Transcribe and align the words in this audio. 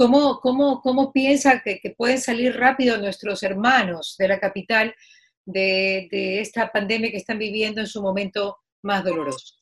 ¿Cómo, 0.00 0.40
cómo, 0.40 0.80
cómo 0.80 1.12
piensa 1.12 1.60
que, 1.62 1.78
pueden 1.94 2.18
salir 2.18 2.56
rápido 2.56 2.96
nuestros 2.96 3.42
hermanos 3.42 4.16
de 4.18 4.28
la 4.28 4.40
capital 4.40 4.94
de, 5.44 6.40
esta 6.40 6.72
pandemia 6.72 7.10
que 7.10 7.18
están 7.18 7.38
viviendo 7.38 7.82
en 7.82 7.86
su 7.86 8.00
momento 8.00 8.56
más 8.82 9.04
doloroso? 9.04 9.56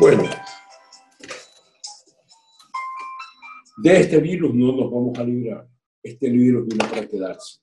Bueno, 0.00 0.22
de 3.76 4.00
este 4.00 4.16
virus 4.20 4.54
no 4.54 4.72
nos 4.72 4.90
vamos 4.90 5.18
a 5.18 5.24
librar. 5.24 5.68
Este 6.02 6.30
virus 6.30 6.66
viene 6.66 6.88
para 6.88 7.06
quedarse. 7.06 7.58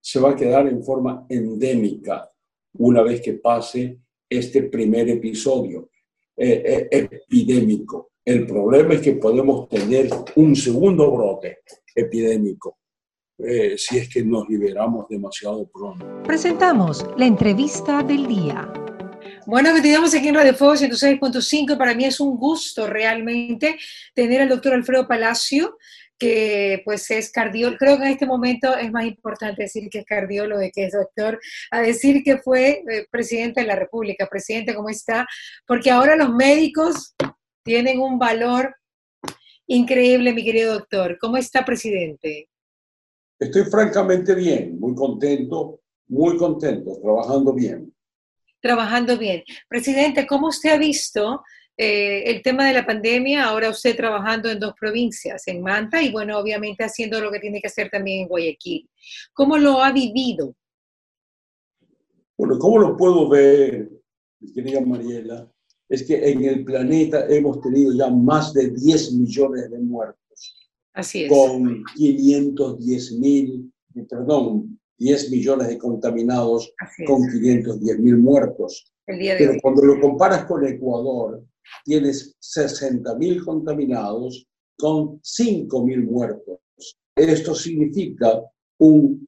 Se 0.00 0.18
va 0.18 0.30
a 0.30 0.36
quedar 0.36 0.66
en 0.66 0.82
forma 0.82 1.26
endémica 1.28 2.32
una 2.72 3.02
vez 3.02 3.20
que 3.20 3.34
pase 3.34 3.98
este 4.26 4.62
primer 4.62 5.10
episodio 5.10 5.90
eh, 6.34 6.62
eh, 6.64 6.88
epidémico. 6.90 8.07
El 8.28 8.44
problema 8.44 8.92
es 8.92 9.00
que 9.00 9.12
podemos 9.12 9.70
tener 9.70 10.10
un 10.34 10.54
segundo 10.54 11.10
brote 11.10 11.60
epidémico 11.94 12.76
eh, 13.38 13.78
si 13.78 13.96
es 13.96 14.08
que 14.10 14.22
nos 14.22 14.46
liberamos 14.50 15.08
demasiado 15.08 15.66
pronto. 15.66 16.04
Presentamos 16.24 17.06
la 17.16 17.24
entrevista 17.24 18.02
del 18.02 18.26
día. 18.26 18.70
Bueno, 19.46 19.72
continuamos 19.72 20.14
aquí 20.14 20.28
en 20.28 20.34
Radio 20.34 20.52
Fuego 20.52 20.74
106.5. 20.74 21.78
Para 21.78 21.94
mí 21.94 22.04
es 22.04 22.20
un 22.20 22.36
gusto 22.36 22.86
realmente 22.86 23.78
tener 24.12 24.42
al 24.42 24.50
doctor 24.50 24.74
Alfredo 24.74 25.08
Palacio, 25.08 25.78
que 26.18 26.82
pues 26.84 27.10
es 27.10 27.32
cardiólogo, 27.32 27.78
creo 27.78 27.96
que 27.96 28.04
en 28.04 28.10
este 28.10 28.26
momento 28.26 28.76
es 28.76 28.92
más 28.92 29.06
importante 29.06 29.62
decir 29.62 29.88
que 29.88 30.00
es 30.00 30.04
cardiólogo 30.04 30.60
que 30.74 30.84
es 30.84 30.92
doctor, 30.92 31.40
a 31.70 31.80
decir 31.80 32.22
que 32.22 32.36
fue 32.36 32.82
eh, 32.90 33.06
presidente 33.10 33.62
de 33.62 33.68
la 33.68 33.76
República. 33.76 34.26
Presidente, 34.26 34.74
¿cómo 34.74 34.90
está? 34.90 35.26
Porque 35.66 35.90
ahora 35.90 36.14
los 36.14 36.34
médicos 36.34 37.14
tienen 37.62 38.00
un 38.00 38.18
valor 38.18 38.74
increíble, 39.66 40.32
mi 40.32 40.44
querido 40.44 40.74
doctor. 40.74 41.18
¿Cómo 41.20 41.36
está, 41.36 41.64
presidente? 41.64 42.48
Estoy 43.38 43.64
francamente 43.64 44.34
bien, 44.34 44.78
muy 44.80 44.94
contento, 44.94 45.80
muy 46.08 46.36
contento, 46.36 46.98
trabajando 47.00 47.52
bien 47.52 47.92
trabajando 48.60 49.16
bien. 49.16 49.42
Presidente, 49.68 50.26
¿cómo 50.26 50.48
usted 50.48 50.70
ha 50.70 50.78
visto 50.78 51.42
eh, 51.76 52.24
el 52.26 52.42
tema 52.42 52.66
de 52.66 52.74
la 52.74 52.86
pandemia? 52.86 53.44
Ahora 53.44 53.70
usted 53.70 53.96
trabajando 53.96 54.50
en 54.50 54.58
dos 54.58 54.74
provincias, 54.78 55.46
en 55.48 55.62
Manta 55.62 56.02
y 56.02 56.10
bueno, 56.10 56.38
obviamente 56.38 56.84
haciendo 56.84 57.20
lo 57.20 57.30
que 57.30 57.40
tiene 57.40 57.60
que 57.60 57.68
hacer 57.68 57.88
también 57.90 58.22
en 58.22 58.28
Guayaquil. 58.28 58.88
¿Cómo 59.32 59.58
lo 59.58 59.82
ha 59.82 59.92
vivido? 59.92 60.54
Bueno, 62.36 62.58
¿cómo 62.58 62.78
lo 62.78 62.96
puedo 62.96 63.28
ver, 63.28 63.90
querida 64.54 64.80
Mariela? 64.80 65.50
Es 65.88 66.02
que 66.02 66.30
en 66.30 66.44
el 66.44 66.64
planeta 66.64 67.26
hemos 67.28 67.60
tenido 67.60 67.92
ya 67.92 68.10
más 68.10 68.52
de 68.52 68.70
10 68.70 69.12
millones 69.14 69.70
de 69.70 69.78
muertos. 69.78 70.68
Así 70.92 71.24
es. 71.24 71.32
Con 71.32 71.82
510 71.96 73.12
mil, 73.18 73.72
perdón, 74.08 74.78
10 74.98 75.30
millones 75.30 75.68
de 75.68 75.78
contaminados 75.78 76.72
con 77.06 77.22
510 77.30 77.98
mil 78.00 78.18
muertos. 78.18 78.92
Pero 79.06 79.54
cuando 79.62 79.82
lo 79.84 80.00
comparas 80.00 80.44
con 80.44 80.66
Ecuador, 80.66 81.42
tienes 81.84 82.36
60 82.40 83.14
mil 83.16 83.44
contaminados 83.44 84.46
con 84.76 85.18
5 85.22 85.84
mil 85.84 86.04
muertos. 86.04 86.58
Esto 87.16 87.54
significa 87.54 88.42
un 88.78 89.26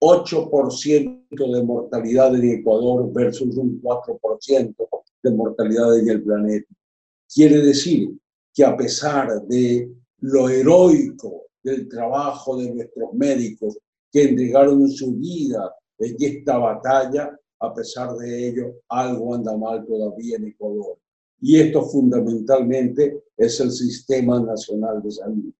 8% 0.00 1.52
de 1.52 1.62
mortalidad 1.62 2.34
en 2.34 2.58
Ecuador 2.58 3.12
versus 3.12 3.56
un 3.56 3.80
4% 3.80 4.74
de 5.22 5.30
mortalidad 5.30 5.98
en 5.98 6.08
el 6.08 6.22
planeta. 6.22 6.66
Quiere 7.32 7.58
decir 7.62 8.10
que 8.52 8.64
a 8.64 8.76
pesar 8.76 9.42
de 9.42 9.90
lo 10.18 10.48
heroico 10.48 11.46
del 11.62 11.88
trabajo 11.88 12.56
de 12.56 12.74
nuestros 12.74 13.12
médicos, 13.14 13.78
que 14.10 14.24
entregaron 14.24 14.90
su 14.90 15.14
vida 15.14 15.74
en 15.98 16.16
esta 16.18 16.58
batalla, 16.58 17.38
a 17.60 17.74
pesar 17.74 18.14
de 18.16 18.48
ello, 18.48 18.74
algo 18.88 19.34
anda 19.34 19.56
mal 19.56 19.86
todavía 19.86 20.36
en 20.36 20.48
Ecuador. 20.48 20.98
Y 21.40 21.58
esto 21.58 21.82
fundamentalmente 21.86 23.22
es 23.36 23.58
el 23.60 23.70
Sistema 23.70 24.40
Nacional 24.40 25.02
de 25.02 25.10
Salud, 25.10 25.52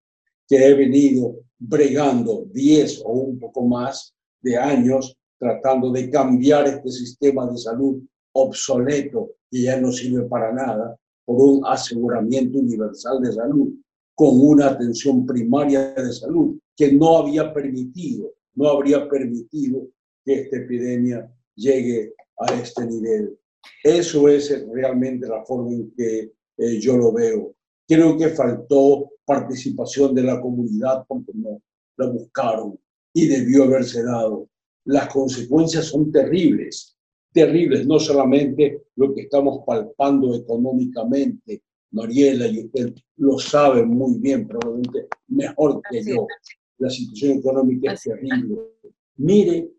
que 0.47 0.57
he 0.57 0.75
venido 0.75 1.37
bregando 1.59 2.45
10 2.53 3.03
o 3.05 3.13
un 3.13 3.39
poco 3.39 3.63
más 3.63 4.15
de 4.43 4.57
años 4.57 5.17
tratando 5.39 5.91
de 5.91 6.11
cambiar 6.11 6.67
este 6.69 6.91
sistema 6.91 7.51
de 7.51 7.57
salud 7.57 8.03
obsoleto, 8.33 9.33
que 9.51 9.63
ya 9.63 9.81
no 9.81 9.93
sirve 9.93 10.23
para 10.23 10.53
nada, 10.53 10.97
por 11.25 11.41
un 11.41 11.63
aseguramiento 11.67 12.59
universal 12.59 13.21
de 13.21 13.33
salud, 13.33 13.75
con 14.15 14.41
una 14.41 14.69
atención 14.69 15.25
primaria 15.27 15.93
de 15.95 16.13
salud 16.13 16.59
que 16.77 16.93
no 16.93 17.19
había 17.19 17.53
permitido 17.53 18.33
no 18.55 18.69
habría 18.69 19.09
permitido 19.09 19.89
que 20.25 20.35
esta 20.35 20.57
epidemia 20.57 21.31
llegue 21.55 22.15
a 22.39 22.55
este 22.55 22.87
nivel. 22.87 23.39
Eso 23.83 24.29
es 24.29 24.67
realmente 24.69 25.27
la 25.27 25.45
forma 25.45 25.73
en 25.73 25.93
que 25.93 26.33
eh, 26.59 26.81
yo 26.81 26.97
lo 26.97 27.13
veo. 27.13 27.55
Creo 27.87 28.17
que 28.17 28.29
faltó 28.31 29.11
participación 29.25 30.15
de 30.15 30.23
la 30.23 30.41
comunidad 30.41 31.05
porque 31.07 31.33
no 31.35 31.63
la 31.97 32.07
buscaron 32.07 32.79
y 33.13 33.29
debió 33.29 33.65
haberse 33.65 34.03
dado. 34.03 34.49
Las 34.85 35.09
consecuencias 35.09 35.87
son 35.87 36.11
terribles, 36.11 36.97
terribles, 37.33 37.87
no 37.87 37.99
solamente 37.99 38.85
lo 38.97 39.15
que 39.15 39.23
estamos 39.23 39.61
palpando 39.67 40.35
económicamente, 40.35 41.63
Mariela 41.93 42.47
y 42.47 42.65
usted 42.67 42.95
lo 43.17 43.39
sabe 43.39 43.85
muy 43.85 44.19
bien, 44.19 44.47
probablemente 44.47 45.09
mejor 45.29 45.81
que 45.91 46.03
yo 46.05 46.27
la 46.79 46.91
situación 46.91 47.39
económica 47.39 47.93
es 47.93 48.03
terrible. 48.03 48.57
Mire 49.17 49.71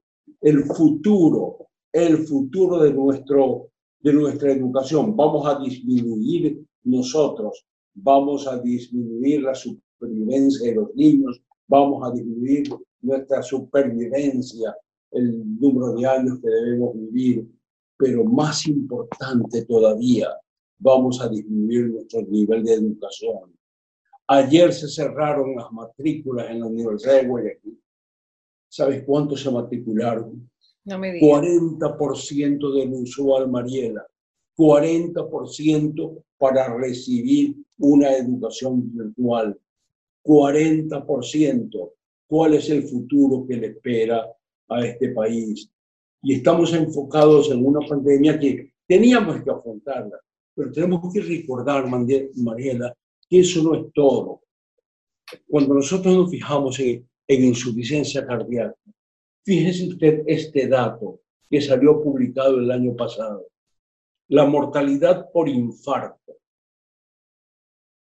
el 0.42 0.64
futuro, 0.64 1.68
el 1.92 2.18
futuro 2.20 2.80
de, 2.80 2.94
nuestro, 2.94 3.70
de 4.00 4.14
nuestra 4.14 4.52
educación. 4.52 5.16
Vamos 5.16 5.48
a 5.48 5.60
disminuir 5.60 6.62
nosotros, 6.84 7.66
vamos 7.94 8.48
a 8.48 8.60
disminuir 8.60 9.42
la 9.42 9.56
supervivencia 9.56 10.70
de 10.70 10.76
los 10.76 10.96
niños, 10.96 11.42
vamos 11.68 12.08
a 12.08 12.14
disminuir 12.14 12.70
nuestra 13.02 13.42
supervivencia, 13.42 14.76
el 15.14 15.60
número 15.60 15.94
de 15.94 16.06
años 16.06 16.40
que 16.42 16.50
debemos 16.50 16.94
vivir, 16.96 17.48
pero 17.98 18.24
más 18.24 18.68
importante 18.68 19.66
todavía, 19.66 20.30
vamos 20.78 21.22
a 21.22 21.30
disminuir 21.30 21.90
nuestro 21.90 22.22
nivel 22.24 22.64
de 22.64 22.74
educación. 22.74 23.54
Ayer 24.28 24.74
se 24.74 24.88
cerraron 24.88 25.56
las 25.56 25.72
matrículas 25.72 26.50
en 26.50 26.62
la 26.62 26.68
Universidad 26.68 27.22
de 27.22 27.28
Guayaquil. 27.28 27.80
¿Sabes 28.68 29.04
cuántos 29.04 29.42
se 29.42 29.52
matricularon? 29.52 30.50
No 30.86 31.00
me 31.00 31.14
digas. 31.14 31.30
40% 31.30 32.74
del 32.74 32.94
usual, 32.94 33.50
Mariela. 33.50 34.06
40% 34.58 36.24
para 36.38 36.76
recibir 36.76 37.56
una 37.78 38.16
educación 38.18 38.92
virtual. 38.94 39.60
40%. 40.24 41.92
¿Cuál 42.28 42.54
es 42.56 42.70
el 42.70 42.84
futuro 42.84 43.46
que 43.48 43.58
le 43.58 43.68
espera 43.68 44.26
a 44.70 44.86
este 44.86 45.10
país? 45.10 45.70
Y 46.22 46.36
estamos 46.36 46.74
enfocados 46.74 47.52
en 47.52 47.66
una 47.66 47.86
pandemia 47.88 48.40
que 48.40 48.74
teníamos 48.88 49.44
que 49.44 49.52
afrontarla, 49.52 50.20
pero 50.56 50.72
tenemos 50.72 51.14
que 51.14 51.22
recordar, 51.22 51.88
Mariela, 51.88 52.96
eso 53.30 53.64
no 53.64 53.76
es 53.76 53.92
todo. 53.94 54.42
Cuando 55.48 55.76
nosotros 55.76 56.16
nos 56.16 56.30
fijamos 56.30 56.80
en, 56.80 57.08
insuficiencia 57.28 58.26
cardíaca, 58.26 58.76
fíjese 59.44 59.88
usted 59.88 60.24
este 60.28 60.68
dato 60.68 61.22
que 61.50 61.62
salió 61.62 62.02
publicado 62.02 62.60
el 62.60 62.70
año 62.70 62.96
pasado. 62.96 63.48
La 64.28 64.46
mortalidad 64.46 65.32
por 65.32 65.50
infarto 65.50 66.38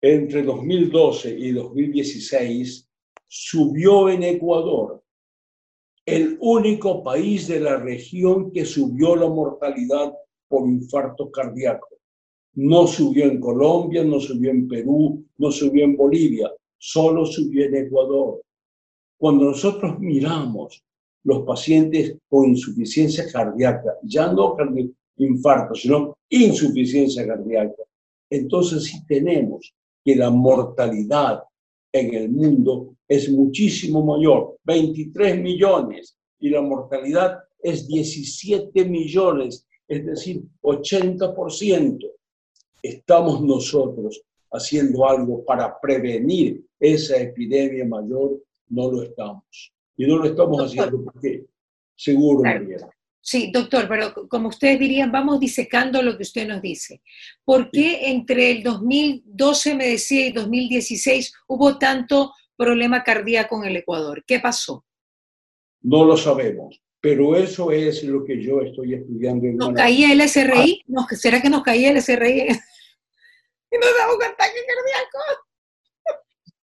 entre 0.00 0.42
2012 0.42 1.38
y 1.38 1.52
2016 1.52 2.88
subió 3.28 4.10
en 4.10 4.24
Ecuador, 4.24 5.01
el 6.04 6.36
único 6.40 7.02
país 7.02 7.46
de 7.48 7.60
la 7.60 7.76
región 7.76 8.50
que 8.50 8.64
subió 8.64 9.14
la 9.14 9.28
mortalidad 9.28 10.12
por 10.48 10.68
infarto 10.68 11.30
cardíaco. 11.30 11.88
No 12.54 12.86
subió 12.86 13.24
en 13.24 13.40
Colombia, 13.40 14.04
no 14.04 14.20
subió 14.20 14.50
en 14.50 14.68
Perú, 14.68 15.24
no 15.38 15.50
subió 15.50 15.84
en 15.84 15.96
Bolivia, 15.96 16.50
solo 16.76 17.24
subió 17.24 17.64
en 17.66 17.76
Ecuador. 17.76 18.42
Cuando 19.16 19.46
nosotros 19.46 19.98
miramos 20.00 20.84
los 21.24 21.44
pacientes 21.44 22.18
con 22.28 22.48
insuficiencia 22.48 23.30
cardíaca, 23.30 23.96
ya 24.02 24.32
no 24.32 24.56
infarto, 25.16 25.74
sino 25.74 26.18
insuficiencia 26.28 27.26
cardíaca, 27.26 27.82
entonces 28.28 28.84
sí 28.84 29.06
tenemos 29.06 29.72
que 30.04 30.16
la 30.16 30.30
mortalidad 30.30 31.42
en 31.92 32.14
el 32.14 32.30
mundo 32.30 32.96
es 33.06 33.30
muchísimo 33.30 34.04
mayor, 34.04 34.56
23 34.64 35.40
millones, 35.40 36.16
y 36.40 36.48
la 36.48 36.62
mortalidad 36.62 37.38
es 37.62 37.86
17 37.86 38.84
millones, 38.86 39.66
es 39.86 40.04
decir, 40.04 40.42
80% 40.62 42.10
estamos 42.82 43.40
nosotros 43.42 44.22
haciendo 44.50 45.08
algo 45.08 45.44
para 45.44 45.78
prevenir 45.80 46.64
esa 46.78 47.16
epidemia 47.16 47.84
mayor, 47.86 48.42
no 48.68 48.90
lo 48.90 49.02
estamos. 49.02 49.72
Y 49.96 50.06
no 50.06 50.18
lo 50.18 50.24
estamos 50.24 50.60
haciendo 50.60 51.04
porque 51.04 51.46
seguro, 51.94 52.42
Mariela. 52.42 52.91
Sí, 53.24 53.52
doctor, 53.52 53.86
pero 53.88 54.12
como 54.28 54.48
ustedes 54.48 54.80
dirían, 54.80 55.12
vamos 55.12 55.38
disecando 55.38 56.02
lo 56.02 56.16
que 56.16 56.24
usted 56.24 56.44
nos 56.48 56.60
dice. 56.60 57.02
¿Por 57.44 57.70
qué 57.70 58.10
entre 58.10 58.50
el 58.50 58.64
2012, 58.64 59.76
me 59.76 59.86
decía, 59.86 60.26
y 60.26 60.32
2016 60.32 61.32
hubo 61.46 61.78
tanto 61.78 62.32
problema 62.56 63.04
cardíaco 63.04 63.62
en 63.62 63.70
el 63.70 63.76
Ecuador? 63.76 64.24
¿Qué 64.26 64.40
pasó? 64.40 64.84
No 65.82 66.04
lo 66.04 66.16
sabemos, 66.16 66.82
pero 67.00 67.36
eso 67.36 67.70
es 67.70 68.02
lo 68.02 68.24
que 68.24 68.42
yo 68.42 68.60
estoy 68.60 68.94
estudiando. 68.94 69.46
En 69.46 69.56
¿Nos 69.56 69.72
caía 69.72 70.12
el 70.12 70.28
SRI? 70.28 70.82
Ah. 70.96 71.06
¿Será 71.14 71.40
que 71.40 71.48
nos 71.48 71.62
caía 71.62 71.92
el 71.92 72.02
SRI? 72.02 72.40
y 73.70 73.78
nos 73.78 73.98
daba 74.00 74.16
un 74.16 74.22
ataque 74.24 74.58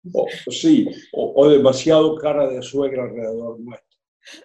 cardíaco. 0.02 0.32
sí, 0.50 0.88
o 1.12 1.50
demasiado 1.50 2.16
cara 2.16 2.48
de 2.48 2.62
suegra 2.62 3.02
alrededor 3.02 3.60
nuestro 3.60 3.85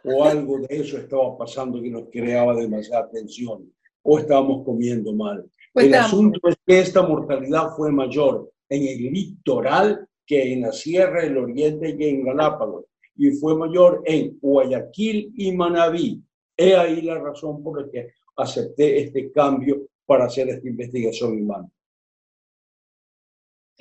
o 0.04 0.24
algo 0.24 0.60
de 0.60 0.68
eso 0.70 0.98
estaba 0.98 1.38
pasando 1.38 1.82
que 1.82 1.90
nos 1.90 2.10
creaba 2.12 2.56
demasiada 2.56 3.10
tensión, 3.10 3.72
o 4.04 4.20
estábamos 4.20 4.66
comiendo 4.66 5.14
mal. 5.14 5.46
Pues 5.74 5.86
el 5.86 5.94
asunto 5.94 6.40
es 6.50 6.56
que 6.66 6.80
esta 6.80 7.02
mortalidad 7.02 7.70
fue 7.76 7.92
mayor 7.92 8.52
en 8.70 8.88
el 8.88 9.12
litoral 9.12 10.08
que 10.26 10.54
en 10.54 10.62
la 10.62 10.72
Sierra 10.72 11.24
del 11.24 11.38
Oriente 11.38 11.96
y 11.98 12.04
en 12.10 12.26
Galápagos, 12.26 12.86
y 13.16 13.32
fue 13.32 13.56
mayor 13.56 14.02
en 14.06 14.38
Guayaquil 14.42 15.34
y 15.36 15.52
Manabí. 15.52 16.22
He 16.56 16.76
ahí 16.76 17.02
la 17.02 17.20
razón 17.20 17.64
por 17.64 17.82
la 17.82 17.92
que 17.92 18.10
acepté 18.38 19.00
este 19.00 19.32
cambio 19.32 19.88
para 20.06 20.26
hacer 20.26 20.50
esta 20.50 20.68
investigación 20.68 21.42
humana. 21.42 21.70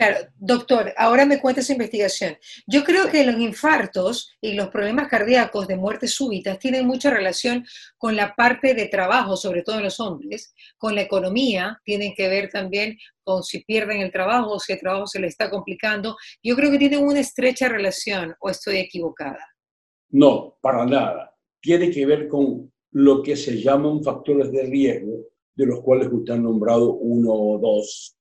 Claro, 0.00 0.17
doctor, 0.38 0.94
ahora 0.97 1.26
me 1.26 1.38
cuenta 1.43 1.61
esa 1.61 1.75
investigación. 1.75 2.35
Yo 2.67 2.85
creo 2.85 3.11
que 3.11 3.23
los 3.23 3.38
infartos 3.38 4.35
y 4.41 4.55
los 4.55 4.70
problemas 4.70 5.08
cardíacos 5.08 5.69
de 5.69 5.76
muerte 5.76 6.08
súbita 6.08 6.58
tienen 6.58 6.87
mucha 6.87 7.11
relación 7.11 7.67
con 7.99 8.17
la 8.17 8.35
parte 8.35 8.73
de 8.73 8.87
trabajo, 8.87 9.37
sobre 9.37 9.62
todo 9.62 9.76
en 9.76 9.82
los 9.82 10.00
hombres, 10.00 10.55
con 10.79 10.94
la 10.94 11.02
economía, 11.02 11.82
tienen 11.85 12.14
que 12.14 12.31
ver 12.31 12.49
también 12.49 12.97
con 13.23 13.43
si 13.43 13.62
pierden 13.62 14.00
el 14.00 14.11
trabajo 14.11 14.58
si 14.58 14.73
el 14.73 14.81
trabajo 14.81 15.06
se 15.06 15.20
les 15.20 15.32
está 15.32 15.50
complicando. 15.50 16.17
Yo 16.43 16.56
creo 16.56 16.70
que 16.70 16.79
tienen 16.79 17.05
una 17.05 17.20
estrecha 17.20 17.69
relación, 17.69 18.35
o 18.41 18.49
estoy 18.49 18.79
equivocada. 18.79 19.47
No, 20.08 20.56
para 20.62 20.87
nada. 20.87 21.37
Tiene 21.61 21.91
que 21.91 22.06
ver 22.06 22.26
con 22.26 22.73
lo 22.93 23.23
que 23.23 23.37
se 23.37 23.61
llaman 23.61 24.02
factores 24.02 24.50
de 24.50 24.62
riesgo, 24.62 25.26
de 25.55 25.67
los 25.67 25.82
cuales 25.82 26.08
usted 26.11 26.32
ha 26.32 26.38
nombrado 26.38 26.94
uno 26.94 27.35
o 27.35 27.58
dos 27.58 28.17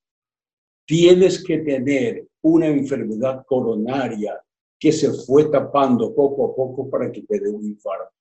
tienes 0.90 1.44
que 1.44 1.60
tener 1.60 2.26
una 2.42 2.66
enfermedad 2.66 3.46
coronaria 3.46 4.42
que 4.80 4.92
se 4.92 5.12
fue 5.12 5.46
tapando 5.52 6.16
poco 6.16 6.46
a 6.46 6.56
poco 6.56 6.90
para 6.90 7.12
que 7.12 7.22
te 7.22 7.40
dé 7.40 7.48
un 7.48 7.64
infarto. 7.64 8.12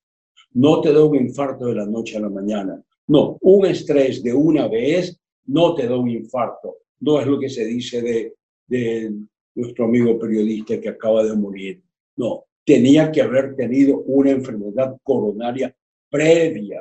No 0.53 0.82
te 0.82 0.93
da 0.93 1.03
un 1.03 1.17
infarto 1.17 1.65
de 1.65 1.76
la 1.76 1.87
noche 1.87 2.19
a 2.19 2.20
la 2.20 2.29
mañana. 2.29 2.79
No, 3.06 3.38
un 3.41 3.65
estrés 3.65 4.23
de 4.23 4.35
una 4.35 4.69
vez 4.69 5.19
no 5.47 5.75
te 5.75 5.87
da 5.87 5.97
un 5.97 6.11
infarto. 6.11 6.81
No 7.00 7.19
es 7.19 7.26
lo 7.26 7.41
que 7.41 7.49
se 7.49 7.65
dice 7.65 8.03
de, 8.03 8.35
de 8.67 9.15
nuestro 9.55 9.87
amigo 9.87 10.19
periodista 10.19 10.79
que 10.79 10.91
acaba 10.91 11.25
de 11.25 11.35
morir. 11.35 11.82
No, 12.17 12.44
tenía 12.67 13.11
que 13.11 13.23
haber 13.23 13.56
tenido 13.56 14.00
una 14.00 14.31
enfermedad 14.31 14.94
coronaria 15.03 15.75
previa 16.11 16.81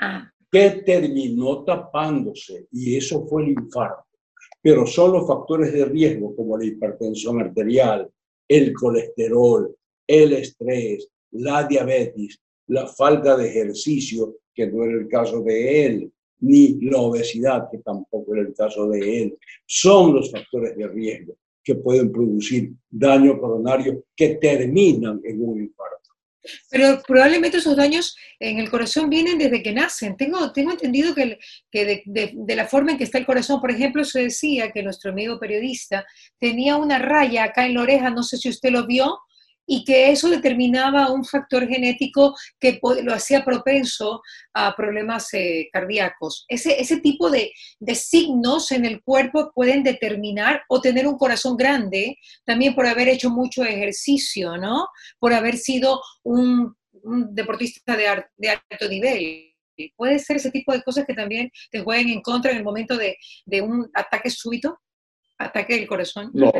ah. 0.00 0.28
que 0.50 0.70
terminó 0.84 1.62
tapándose 1.62 2.66
y 2.72 2.96
eso 2.96 3.24
fue 3.28 3.44
el 3.44 3.50
infarto 3.50 4.09
pero 4.62 4.86
son 4.86 5.12
los 5.12 5.26
factores 5.26 5.72
de 5.72 5.84
riesgo 5.84 6.34
como 6.34 6.56
la 6.58 6.64
hipertensión 6.64 7.40
arterial, 7.40 8.10
el 8.48 8.72
colesterol, 8.72 9.74
el 10.06 10.32
estrés, 10.32 11.08
la 11.32 11.64
diabetes, 11.64 12.40
la 12.66 12.86
falta 12.86 13.36
de 13.36 13.48
ejercicio, 13.48 14.36
que 14.54 14.66
no 14.66 14.84
era 14.84 14.94
el 14.94 15.08
caso 15.08 15.40
de 15.42 15.86
él, 15.86 16.12
ni 16.40 16.80
la 16.80 16.98
obesidad, 16.98 17.68
que 17.70 17.78
tampoco 17.78 18.34
era 18.34 18.42
el 18.42 18.54
caso 18.54 18.88
de 18.88 19.22
él, 19.22 19.38
son 19.66 20.14
los 20.14 20.30
factores 20.30 20.76
de 20.76 20.88
riesgo 20.88 21.34
que 21.62 21.74
pueden 21.74 22.10
producir 22.10 22.72
daño 22.88 23.38
coronario 23.38 24.04
que 24.16 24.36
terminan 24.36 25.20
en 25.24 25.42
un 25.42 25.60
infarto. 25.60 25.99
Pero 26.70 27.02
probablemente 27.06 27.58
esos 27.58 27.76
daños 27.76 28.16
en 28.38 28.58
el 28.58 28.70
corazón 28.70 29.10
vienen 29.10 29.38
desde 29.38 29.62
que 29.62 29.72
nacen. 29.72 30.16
Tengo, 30.16 30.52
tengo 30.52 30.72
entendido 30.72 31.14
que, 31.14 31.38
que 31.70 32.02
de, 32.06 32.32
de, 32.34 32.56
la 32.56 32.66
forma 32.66 32.92
en 32.92 32.98
que 32.98 33.04
está 33.04 33.18
el 33.18 33.26
corazón, 33.26 33.60
por 33.60 33.70
ejemplo, 33.70 34.04
se 34.04 34.22
decía 34.22 34.70
que 34.70 34.82
nuestro 34.82 35.10
amigo 35.10 35.38
periodista 35.38 36.06
tenía 36.38 36.76
una 36.76 36.98
raya 36.98 37.44
acá 37.44 37.66
en 37.66 37.74
la 37.74 37.82
oreja, 37.82 38.10
no 38.10 38.22
sé 38.22 38.36
si 38.36 38.48
usted 38.48 38.70
lo 38.70 38.86
vio, 38.86 39.18
y 39.72 39.84
que 39.84 40.10
eso 40.10 40.28
determinaba 40.28 41.12
un 41.12 41.24
factor 41.24 41.64
genético 41.68 42.34
que 42.58 42.80
lo 43.04 43.14
hacía 43.14 43.44
propenso 43.44 44.20
a 44.52 44.74
problemas 44.74 45.32
eh, 45.32 45.68
cardíacos. 45.72 46.44
Ese, 46.48 46.80
ese 46.80 47.00
tipo 47.00 47.30
de, 47.30 47.52
signos 47.94 48.72
en 48.72 48.84
el 48.84 49.00
cuerpo 49.00 49.52
pueden 49.54 49.84
determinar 49.84 50.62
o 50.68 50.80
tener 50.80 51.06
un 51.06 51.16
corazón 51.16 51.56
grande, 51.56 52.16
también 52.44 52.74
por 52.74 52.84
haber 52.84 53.06
hecho 53.06 53.30
mucho 53.30 53.62
ejercicio, 53.62 54.56
¿no? 54.56 54.88
Por 55.20 55.32
haber 55.32 55.56
sido 55.56 56.00
un, 56.24 56.74
deportista 57.30 57.96
de, 57.96 58.08
alto 58.08 58.88
nivel. 58.88 59.54
Puede 59.96 60.18
ser 60.18 60.38
ese 60.38 60.50
tipo 60.50 60.72
de 60.72 60.82
cosas 60.82 61.06
que 61.06 61.14
también 61.14 61.48
te 61.70 61.78
jueguen 61.78 62.08
en 62.08 62.22
contra 62.22 62.50
en 62.50 62.56
el 62.56 62.64
momento 62.64 62.96
de, 62.96 63.16
de 63.46 63.62
un 63.62 63.88
ataque 63.94 64.30
súbito, 64.30 64.80
ataque 65.38 65.76
del 65.76 65.86
corazón. 65.86 66.32
No, 66.34 66.50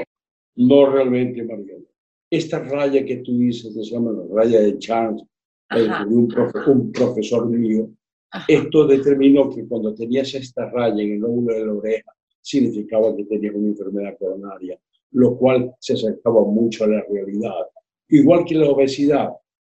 no 0.55 0.87
realmente, 0.93 1.43
Mariana 1.43 1.91
esta 2.31 2.61
raya 2.61 3.05
que 3.05 3.17
tú 3.19 3.37
dices, 3.37 3.75
que 3.75 3.83
se 3.83 3.91
llama 3.91 4.13
la 4.13 4.25
raya 4.33 4.61
de 4.61 4.79
Chance, 4.79 5.25
de 5.75 5.85
un, 6.07 6.33
un, 6.67 6.93
profesor 6.93 7.49
mío, 7.49 7.91
esto 8.47 8.87
determinó 8.87 9.51
que 9.51 9.67
cuando 9.67 9.95
tenías 9.95 10.33
esta 10.35 10.71
raya 10.71 11.03
en 11.03 11.15
el 11.15 11.19
lóbulo 11.19 11.55
de 11.55 11.67
la 11.67 11.73
oreja, 11.73 12.13
significaba 12.41 13.15
que 13.17 13.25
tenías 13.25 13.55
una 13.55 13.69
enfermedad 13.69 14.17
coronaria, 14.19 14.79
lo 15.13 15.37
cual 15.37 15.75
se 15.81 15.95
acercaba 15.95 16.45
mucho 16.45 16.85
a 16.85 16.89
la 16.89 17.05
realidad. 17.09 17.67
Igual 18.09 18.45
que 18.45 18.55
la 18.55 18.69
obesidad, 18.69 19.31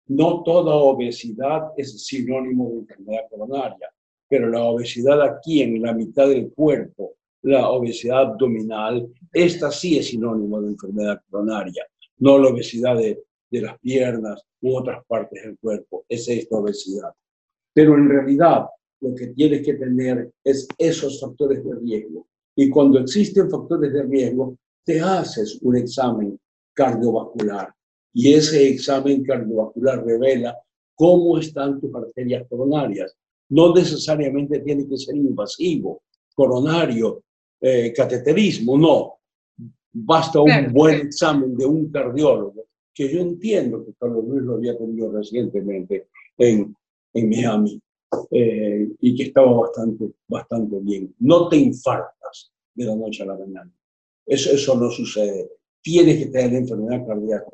no 0.07 0.43
toda 0.43 0.75
obesidad 0.75 1.71
es 1.77 2.05
sinónimo 2.05 2.69
de 2.69 2.79
enfermedad 2.79 3.23
coronaria, 3.29 3.89
pero 4.27 4.49
la 4.49 4.63
obesidad 4.63 5.21
aquí 5.21 5.61
en 5.61 5.81
la 5.81 5.93
mitad 5.93 6.27
del 6.27 6.51
cuerpo, 6.53 7.15
la 7.43 7.69
obesidad 7.69 8.31
abdominal, 8.31 9.09
esta 9.31 9.71
sí 9.71 9.97
es 9.97 10.07
sinónimo 10.07 10.61
de 10.61 10.69
enfermedad 10.71 11.21
coronaria 11.29 11.85
no 12.21 12.37
la 12.37 12.49
obesidad 12.49 12.97
de, 12.97 13.23
las 13.51 13.77
piernas 13.79 14.41
u 14.61 14.77
otras 14.77 15.03
partes 15.05 15.43
del 15.43 15.57
cuerpo, 15.57 16.05
es 16.07 16.27
esta 16.29 16.55
obesidad. 16.55 17.11
Pero 17.73 17.95
en 17.95 18.07
realidad 18.07 18.65
lo 19.01 19.13
que 19.13 19.27
tienes 19.27 19.65
que 19.65 19.73
tener 19.73 20.31
es 20.41 20.67
esos 20.77 21.19
factores 21.19 21.61
de 21.65 21.75
riesgo. 21.75 22.27
Y 22.55 22.69
cuando 22.69 22.99
existen 22.99 23.49
factores 23.49 23.91
de 23.91 24.03
riesgo, 24.03 24.57
te 24.85 25.01
haces 25.01 25.59
un 25.63 25.75
examen 25.75 26.39
cardiovascular. 26.73 27.73
Y 28.13 28.33
ese 28.33 28.69
examen 28.69 29.23
cardiovascular 29.23 30.05
revela 30.05 30.57
cómo 30.95 31.37
están 31.39 31.81
tus 31.81 31.93
arterias 31.93 32.45
coronarias. 32.47 33.13
No 33.49 33.73
necesariamente 33.73 34.59
tiene 34.59 34.87
que 34.87 34.97
ser 34.97 35.15
invasivo, 35.17 36.03
coronario, 36.33 37.23
eh, 37.59 37.91
cateterismo, 37.93 38.77
no. 38.77 39.20
Basta 39.93 40.39
un 40.39 40.71
buen 40.71 41.07
examen 41.07 41.55
de 41.55 41.65
un 41.65 41.91
cardiólogo, 41.91 42.65
que 42.93 43.11
yo 43.11 43.19
entiendo 43.19 43.83
que 43.85 43.93
Carlos 43.99 44.25
Luis 44.25 44.43
lo 44.43 44.55
había 44.55 44.77
tenido 44.77 45.11
recientemente 45.11 46.07
en, 46.37 46.75
en 47.13 47.29
Miami 47.29 47.81
eh, 48.29 48.89
y 48.99 49.15
que 49.15 49.23
estaba 49.23 49.51
bastante, 49.53 50.11
bastante 50.27 50.79
bien. 50.79 51.13
No 51.19 51.47
te 51.49 51.57
infartas 51.57 52.51
de 52.73 52.85
la 52.85 52.95
noche 52.95 53.23
a 53.23 53.27
la 53.27 53.37
mañana. 53.37 53.71
Eso, 54.25 54.51
eso 54.51 54.75
no 54.77 54.89
sucede. 54.89 55.49
Tienes 55.81 56.17
que 56.17 56.25
tener 56.27 56.53
enfermedad 56.53 57.05
cardíaca. 57.05 57.51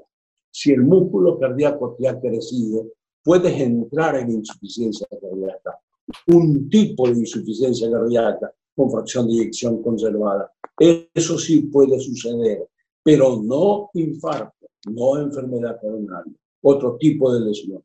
Si 0.51 0.71
el 0.71 0.81
músculo 0.83 1.39
cardíaco 1.39 1.95
te 1.97 2.07
ha 2.07 2.19
crecido, 2.19 2.87
puedes 3.23 3.59
entrar 3.59 4.15
en 4.15 4.31
insuficiencia 4.31 5.07
cardíaca. 5.09 5.79
Un 6.27 6.69
tipo 6.69 7.07
de 7.09 7.19
insuficiencia 7.19 7.89
cardíaca 7.91 8.51
con 8.75 8.91
fracción 8.91 9.27
de 9.27 9.33
eyección 9.33 9.81
conservada. 9.81 10.51
Eso 10.79 11.37
sí 11.39 11.61
puede 11.61 11.99
suceder, 11.99 12.67
pero 13.03 13.41
no 13.43 13.89
infarto, 13.93 14.67
no 14.85 15.19
enfermedad 15.19 15.79
coronaria, 15.81 16.33
otro 16.61 16.97
tipo 16.97 17.33
de 17.33 17.45
lesión. 17.45 17.83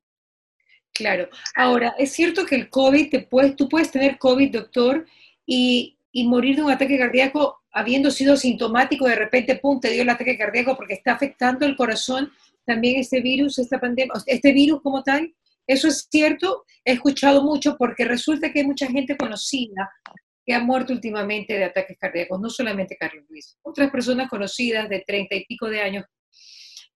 Claro. 0.92 1.28
Ahora, 1.56 1.94
es 1.99 2.12
cierto 2.12 2.44
que 2.44 2.54
el 2.54 2.68
COVID, 2.68 3.11
te 3.11 3.20
puedes, 3.20 3.56
tú 3.56 3.68
puedes 3.68 3.90
tener 3.90 4.18
COVID, 4.18 4.52
doctor, 4.52 5.06
y, 5.46 5.99
y 6.12 6.28
morir 6.28 6.56
de 6.56 6.62
un 6.62 6.70
ataque 6.70 6.99
cardíaco 6.99 7.62
habiendo 7.72 8.11
sido 8.11 8.37
sintomático, 8.37 9.06
de 9.06 9.16
repente, 9.16 9.56
pum, 9.56 9.80
te 9.80 9.90
dio 9.90 10.02
el 10.02 10.11
ataque 10.11 10.37
cardíaco 10.37 10.76
porque 10.76 10.94
está 10.94 11.12
afectando 11.12 11.64
el 11.64 11.76
corazón 11.76 12.30
también 12.64 13.00
este 13.00 13.20
virus, 13.20 13.58
esta 13.58 13.80
pandemia, 13.80 14.12
este 14.26 14.52
virus 14.52 14.82
como 14.82 15.02
tal. 15.02 15.34
Eso 15.66 15.88
es 15.88 16.08
cierto, 16.11 16.64
he 16.84 16.92
escuchado 16.92 17.42
mucho 17.42 17.76
porque 17.78 18.04
resulta 18.04 18.52
que 18.52 18.61
hay 18.61 18.66
mucha 18.66 18.87
gente 18.87 19.16
conocida 19.16 19.90
que 20.44 20.54
ha 20.54 20.61
muerto 20.61 20.92
últimamente 20.92 21.54
de 21.54 21.64
ataques 21.64 21.96
cardíacos, 21.99 22.40
no 22.40 22.50
solamente 22.50 22.96
Carlos 22.96 23.25
Luis, 23.28 23.56
otras 23.62 23.90
personas 23.90 24.28
conocidas 24.28 24.88
de 24.88 25.02
treinta 25.06 25.37
y 25.37 25.44
pico 25.44 25.68
de 25.68 25.80
años 25.80 26.04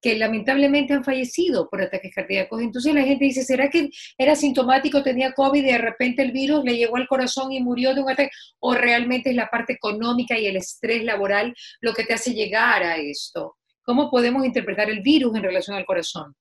que 0.01 0.15
lamentablemente 0.15 0.93
han 0.93 1.03
fallecido 1.03 1.67
por 1.69 1.81
ataques 1.81 2.13
cardíacos. 2.13 2.61
Entonces 2.61 2.93
la 2.93 3.01
gente 3.01 3.25
dice, 3.25 3.43
¿será 3.43 3.69
que 3.69 3.89
era 4.17 4.35
sintomático, 4.35 5.01
tenía 5.03 5.33
COVID 5.33 5.63
y 5.63 5.71
de 5.71 5.77
repente 5.77 6.21
el 6.21 6.31
virus 6.31 6.63
le 6.63 6.77
llegó 6.77 6.97
al 6.97 7.07
corazón 7.07 7.51
y 7.51 7.61
murió 7.61 7.95
de 7.95 8.01
un 8.01 8.09
ataque? 8.09 8.29
¿O 8.59 8.75
realmente 8.75 9.31
es 9.31 9.35
la 9.35 9.49
parte 9.49 9.73
económica 9.73 10.37
y 10.37 10.45
el 10.45 10.57
estrés 10.57 11.03
laboral 11.03 11.53
lo 11.81 11.93
que 11.93 12.03
te 12.03 12.13
hace 12.13 12.33
llegar 12.33 12.83
a 12.83 12.97
esto? 12.97 13.55
¿Cómo 13.83 14.11
podemos 14.11 14.45
interpretar 14.45 14.89
el 14.89 15.01
virus 15.01 15.35
en 15.35 15.43
relación 15.43 15.75
al 15.75 15.85
corazón? 15.85 16.35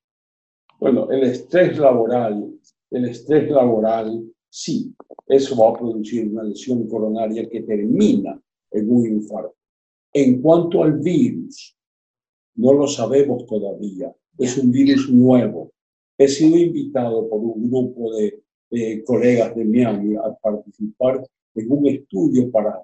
Bueno, 0.78 1.10
el 1.10 1.22
estrés 1.22 1.78
laboral, 1.78 2.50
el 2.90 3.04
estrés 3.06 3.50
laboral, 3.50 4.22
sí, 4.48 4.94
eso 5.26 5.56
va 5.56 5.70
a 5.70 5.78
producir 5.78 6.28
una 6.28 6.42
lesión 6.42 6.86
coronaria 6.88 7.48
que 7.48 7.62
termina 7.62 8.40
en 8.70 8.90
un 8.90 9.06
infarto. 9.06 9.54
En 10.12 10.40
cuanto 10.40 10.82
al 10.82 10.98
virus, 10.98 11.76
no 12.56 12.72
lo 12.72 12.86
sabemos 12.86 13.46
todavía. 13.46 14.14
Es 14.38 14.56
un 14.58 14.70
virus 14.70 15.10
nuevo. 15.10 15.72
He 16.18 16.28
sido 16.28 16.56
invitado 16.56 17.28
por 17.28 17.40
un 17.40 17.70
grupo 17.70 18.14
de, 18.14 18.42
colegas 19.04 19.54
de 19.54 19.64
Miami 19.64 20.16
a 20.16 20.34
participar 20.42 21.24
en 21.54 21.70
un 21.70 21.86
estudio 21.86 22.50
para 22.50 22.82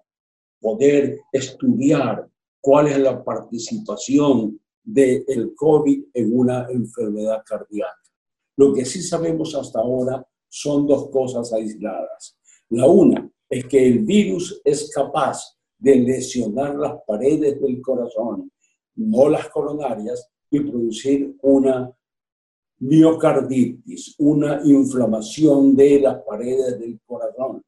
poder 0.61 1.21
estudiar 1.33 2.29
cuál 2.61 2.87
es 2.87 2.99
la 2.99 3.23
participación 3.23 4.61
del 4.85 5.55
COVID 5.57 6.05
en 6.15 6.39
una 6.39 6.67
enfermedad 6.71 7.43
cardíaca. 7.45 7.99
Lo 8.57 8.73
que 8.73 8.85
sí 8.85 9.03
sabemos 9.03 9.55
hasta 9.55 9.81
ahora 9.81 10.25
son 10.53 10.87
dos 10.87 11.09
cosas 11.09 11.53
aisladas. 11.53 12.37
La 12.69 12.87
una 12.87 13.31
es 13.49 13.65
que 13.67 13.87
el 13.87 14.01
virus 14.01 14.61
es 14.65 14.91
capaz 14.91 15.57
de 15.79 15.97
lesionar 15.97 16.77
las 16.77 16.95
paredes 17.07 17.61
del 17.61 17.81
corazón 17.81 18.53
no 18.97 19.29
las 19.29 19.49
coronarias, 19.49 20.29
y 20.51 20.61
producir 20.61 21.35
una 21.41 21.91
miocarditis, 22.79 24.15
una 24.19 24.61
inflamación 24.65 25.75
de 25.75 26.01
las 26.01 26.23
paredes 26.25 26.79
del 26.79 27.01
corazón, 27.07 27.63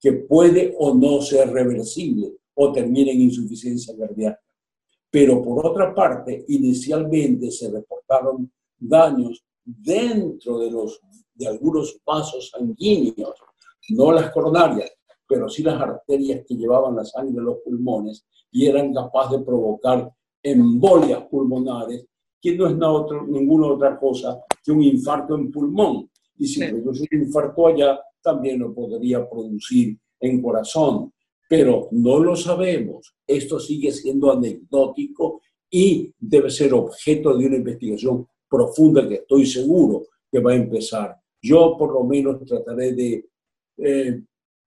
que 0.00 0.12
puede 0.12 0.74
o 0.78 0.94
no 0.94 1.20
ser 1.20 1.50
reversible 1.52 2.32
o 2.54 2.72
termina 2.72 3.10
en 3.10 3.22
insuficiencia 3.22 3.94
cardíaca. 3.96 4.40
Pero 5.10 5.42
por 5.42 5.66
otra 5.66 5.94
parte, 5.94 6.44
inicialmente 6.48 7.50
se 7.50 7.70
reportaron 7.70 8.50
daños 8.78 9.44
dentro 9.64 10.58
de, 10.58 10.70
los, 10.70 11.00
de 11.34 11.46
algunos 11.46 12.00
vasos 12.04 12.50
sanguíneos, 12.50 13.34
no 13.90 14.12
las 14.12 14.30
coronarias, 14.30 14.90
pero 15.26 15.48
sí 15.48 15.62
las 15.62 15.80
arterias 15.80 16.44
que 16.46 16.54
llevaban 16.54 16.96
la 16.96 17.04
sangre 17.04 17.36
de 17.36 17.42
los 17.42 17.58
pulmones 17.64 18.26
y 18.50 18.66
eran 18.66 18.92
capaces 18.92 19.38
de 19.38 19.44
provocar 19.44 20.10
embolias 20.42 21.22
pulmonares, 21.30 22.06
que 22.40 22.56
no 22.56 22.66
es 22.66 22.74
ninguna 23.28 23.68
otra 23.68 23.98
cosa 23.98 24.40
que 24.64 24.72
un 24.72 24.82
infarto 24.82 25.36
en 25.36 25.50
pulmón. 25.50 26.10
Y 26.36 26.46
si 26.46 26.64
produce 26.64 27.06
un 27.12 27.22
infarto 27.22 27.66
allá, 27.66 28.00
también 28.22 28.60
lo 28.60 28.74
podría 28.74 29.28
producir 29.28 29.98
en 30.20 30.40
corazón. 30.40 31.12
Pero 31.48 31.88
no 31.92 32.18
lo 32.18 32.36
sabemos. 32.36 33.14
Esto 33.26 33.58
sigue 33.58 33.92
siendo 33.92 34.32
anecdótico 34.32 35.42
y 35.70 36.12
debe 36.18 36.50
ser 36.50 36.72
objeto 36.74 37.36
de 37.36 37.46
una 37.46 37.56
investigación 37.56 38.26
profunda 38.50 39.08
que 39.08 39.14
estoy 39.14 39.46
seguro 39.46 40.06
que 40.30 40.40
va 40.40 40.52
a 40.52 40.56
empezar. 40.56 41.16
Yo 41.40 41.76
por 41.78 41.94
lo 41.94 42.04
menos 42.04 42.44
trataré 42.44 42.92
de 42.92 43.28
eh, 43.78 44.20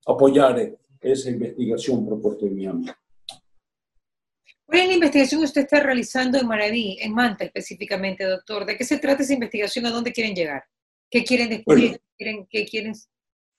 apoyar 0.08 0.76
esa 1.00 1.30
investigación 1.30 2.06
propuesta 2.06 2.46
en 2.46 2.56
Miami. 2.56 2.86
¿Cuál 4.66 4.82
es 4.82 4.88
la 4.88 4.94
investigación 4.94 5.42
que 5.42 5.46
usted 5.46 5.62
está 5.62 5.82
realizando 5.82 6.40
en 6.40 6.48
Maraví, 6.48 6.98
en 7.00 7.14
Manta 7.14 7.44
específicamente, 7.44 8.24
doctor? 8.24 8.66
¿De 8.66 8.78
qué 8.78 8.84
se 8.84 8.98
trata 8.98 9.22
esa 9.22 9.34
investigación? 9.34 9.86
¿A 9.86 9.92
dónde 9.92 10.14
quieren 10.14 10.34
llegar? 10.34 10.64
¿Qué 11.12 11.24
quieren 11.24 11.50
descubrir? 11.50 12.02
¿Qué, 12.18 12.66
quieren, 12.66 12.94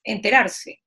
enterarse? 0.03 0.79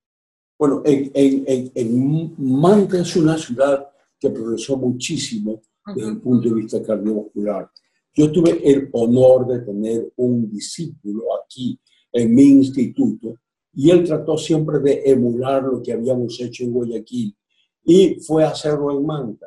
Bueno, 0.59 0.83
en, 0.85 2.35
Manta 2.37 3.01
es 3.01 3.17
una 3.17 3.39
ciudad 3.39 3.89
que 4.19 4.29
progresó 4.31 4.77
muchísimo 4.77 5.63
desde 5.95 6.11
el 6.11 6.21
punto 6.21 6.49
de 6.49 6.55
vista 6.57 6.83
cardiovascular. 6.83 7.71
Yo 8.19 8.33
tuve 8.33 8.61
el 8.69 8.91
honor 8.93 9.47
de 9.47 9.61
tener 9.61 10.13
un 10.17 10.51
discípulo 10.51 11.23
aquí 11.43 11.79
en 12.13 12.35
mi 12.35 12.43
instituto 12.43 13.37
y 13.73 13.91
él 13.91 14.05
trató 14.05 14.37
siempre 14.37 14.81
de 14.81 15.03
emular 15.07 15.63
lo 15.63 15.81
que 15.81 15.93
habíamos 15.93 16.41
hecho 16.41 16.65
en 16.65 16.73
Guayaquil 16.73 17.37
y 17.85 18.17
fue 18.21 18.45
a 18.45 18.51
hacerlo 18.51 18.91
en 18.91 19.07
Manta 19.07 19.47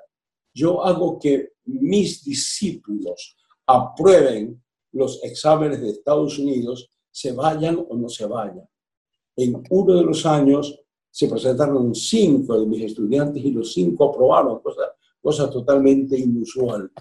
yo 0.54 0.84
hago 0.84 1.20
que 1.20 1.54
mis 1.66 2.24
discípulos 2.24 3.38
aprueben 3.66 4.62
los 4.92 5.24
exámenes 5.24 5.82
de 5.82 5.92
Estados 5.92 6.38
Unidos, 6.38 6.90
se 7.10 7.32
vayan 7.32 7.86
o 7.90 7.96
no 7.96 8.10
se 8.10 8.26
vayan. 8.26 8.68
En 9.36 9.64
uno 9.70 9.96
de 9.96 10.04
los 10.04 10.26
años 10.26 10.78
se 11.10 11.28
presentaron 11.28 11.96
cinco 11.96 12.60
de 12.60 12.66
mis 12.66 12.84
estudiantes 12.84 13.44
y 13.44 13.52
los 13.52 13.74
cinco 13.74 14.10
aprobaron, 14.10 14.60
cosa, 14.60 14.82
cosa 15.22 15.50
totalmente 15.50 16.18
inusual. 16.18 16.92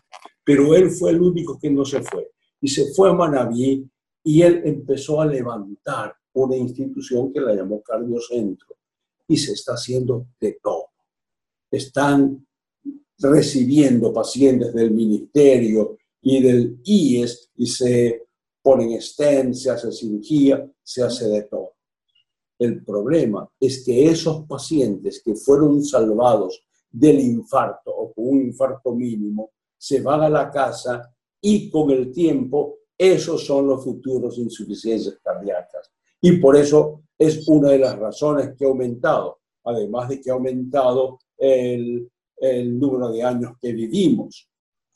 Pero 0.45 0.75
él 0.75 0.91
fue 0.91 1.11
el 1.11 1.21
único 1.21 1.59
que 1.59 1.71
no 1.71 1.85
se 1.85 2.03
fue. 2.03 2.31
Y 2.61 2.69
se 2.69 2.93
fue 2.93 3.11
a 3.11 3.13
Manaví 3.13 3.89
y 4.23 4.43
él 4.43 4.63
empezó 4.65 5.21
a 5.21 5.27
levantar 5.27 6.15
una 6.33 6.57
institución 6.57 7.33
que 7.33 7.41
la 7.41 7.55
llamó 7.55 7.83
Cardiocentro. 7.83 8.77
Y 9.29 9.37
se 9.37 9.53
está 9.53 9.75
haciendo 9.75 10.27
de 10.41 10.59
todo. 10.63 10.87
Están 11.71 12.47
recibiendo 13.19 14.13
pacientes 14.13 14.73
del 14.75 14.91
ministerio 14.91 15.99
y 16.23 16.43
del 16.43 16.81
IES 16.85 17.51
y 17.57 17.67
se 17.67 18.27
ponen 18.63 19.01
stent, 19.01 19.55
se 19.55 19.71
hace 19.71 19.93
cirugía, 19.93 20.69
se 20.83 21.03
hace 21.03 21.29
de 21.29 21.43
todo. 21.45 21.75
El 22.59 22.85
problema 22.85 23.49
es 23.59 23.85
que 23.85 24.07
esos 24.07 24.47
pacientes 24.47 25.23
que 25.25 25.35
fueron 25.35 25.83
salvados 25.83 26.63
del 26.91 27.21
infarto 27.21 27.91
o 27.91 28.13
con 28.13 28.29
un 28.29 28.43
infarto 28.43 28.95
mínimo, 28.95 29.51
se 29.81 30.03
van 30.03 30.21
a 30.21 30.29
la 30.29 30.51
casa 30.51 31.11
y 31.41 31.71
con 31.71 31.91
el 31.91 32.13
tiempo 32.13 32.81
esos 32.99 33.47
son 33.47 33.67
los 33.67 33.83
futuros 33.83 34.37
insuficiencias 34.37 35.19
cardíacas. 35.25 35.91
Y 36.21 36.33
por 36.33 36.55
eso 36.55 37.05
es 37.19 37.49
una 37.49 37.71
de 37.71 37.79
las 37.79 37.99
razones 37.99 38.51
que 38.55 38.67
ha 38.67 38.69
aumentado, 38.69 39.39
además 39.65 40.11
de 40.11 40.21
que 40.21 40.31
ha 40.31 40.35
aumentado 40.35 41.19
el, 41.39 42.11
el 42.37 42.79
número 42.79 43.11
de 43.11 43.23
años 43.23 43.53
que 43.59 43.73
vivimos. 43.73 44.47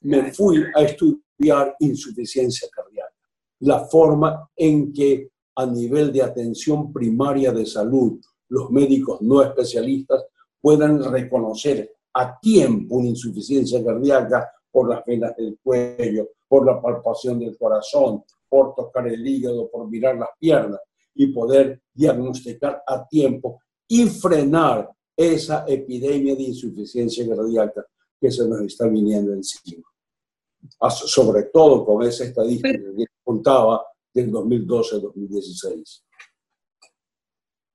Me 0.02 0.30
fui 0.34 0.62
a 0.74 0.82
estudiar 0.82 1.76
insuficiencia 1.80 2.68
cardíaca, 2.70 3.14
la 3.60 3.86
forma 3.86 4.50
en 4.54 4.92
que 4.92 5.30
a 5.56 5.64
nivel 5.64 6.12
de 6.12 6.22
atención 6.22 6.92
primaria 6.92 7.52
de 7.52 7.64
salud 7.64 8.20
los 8.50 8.70
médicos 8.70 9.22
no 9.22 9.42
especialistas 9.42 10.26
puedan 10.60 11.02
reconocer 11.10 11.90
a 12.12 12.38
tiempo 12.38 12.96
una 12.96 13.08
insuficiencia 13.08 13.82
cardíaca 13.82 14.53
por 14.74 14.88
las 14.88 15.04
venas 15.04 15.36
del 15.36 15.56
cuello, 15.62 16.30
por 16.48 16.66
la 16.66 16.82
palpación 16.82 17.38
del 17.38 17.56
corazón, 17.56 18.24
por 18.48 18.74
tocar 18.74 19.06
el 19.06 19.24
hígado, 19.24 19.70
por 19.70 19.88
mirar 19.88 20.16
las 20.16 20.30
piernas 20.36 20.80
y 21.14 21.28
poder 21.28 21.80
diagnosticar 21.92 22.82
a 22.84 23.06
tiempo 23.06 23.60
y 23.86 24.06
frenar 24.06 24.90
esa 25.16 25.64
epidemia 25.68 26.34
de 26.34 26.42
insuficiencia 26.42 27.24
cardíaca 27.28 27.86
que 28.20 28.32
se 28.32 28.48
nos 28.48 28.62
está 28.62 28.88
viniendo 28.88 29.32
encima. 29.32 29.84
Sobre 30.90 31.44
todo 31.44 31.84
con 31.84 32.02
esa 32.02 32.24
estadística 32.24 32.72
que 32.96 33.04
contaba 33.22 33.80
del 34.12 34.32
2012-2016. 34.32 36.03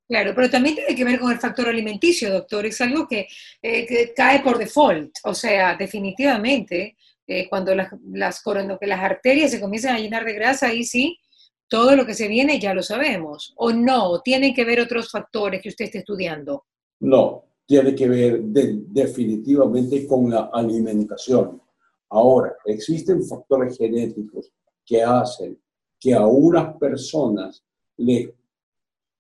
Claro, 0.09 0.33
pero 0.33 0.49
también 0.49 0.73
tiene 0.73 0.95
que 0.95 1.05
ver 1.05 1.19
con 1.19 1.31
el 1.31 1.37
factor 1.37 1.69
alimenticio, 1.69 2.33
doctor. 2.33 2.65
Es 2.65 2.81
algo 2.81 3.07
que, 3.07 3.27
eh, 3.61 4.11
cae 4.15 4.39
por 4.41 4.57
default. 4.57 5.11
O 5.23 5.35
sea, 5.35 5.77
definitivamente, 5.77 6.97
eh, 7.27 7.47
cuando 7.47 7.75
las, 7.75 7.91
las, 8.11 8.41
que 8.41 8.87
las 8.87 8.99
arterias 8.99 9.51
se 9.51 9.61
comienzan 9.61 9.95
a 9.95 9.99
llenar 9.99 10.25
de 10.25 10.33
grasa, 10.33 10.65
ahí 10.65 10.83
sí, 10.83 11.19
todo 11.67 11.95
lo 11.95 12.07
que 12.07 12.15
se 12.15 12.27
viene 12.27 12.59
ya 12.59 12.73
lo 12.73 12.81
sabemos. 12.81 13.53
O 13.57 13.71
no, 13.71 14.19
tienen 14.21 14.55
que 14.55 14.65
ver 14.65 14.81
otros 14.81 15.11
factores 15.11 15.61
que 15.61 15.69
usted 15.69 15.85
esté 15.85 15.99
estudiando. 15.99 16.65
No, 17.01 17.43
tiene 17.67 17.93
que 17.93 18.09
ver 18.09 18.41
definitivamente 18.41 20.07
con 20.07 20.27
la 20.31 20.49
alimentación. 20.51 21.61
Ahora, 22.09 22.55
existen 22.65 23.23
factores 23.23 23.77
genéticos 23.77 24.51
que 24.83 25.03
hacen 25.03 25.61
que 25.99 26.15
a 26.15 26.25
unas 26.25 26.75
personas 26.77 27.63
le 27.97 28.38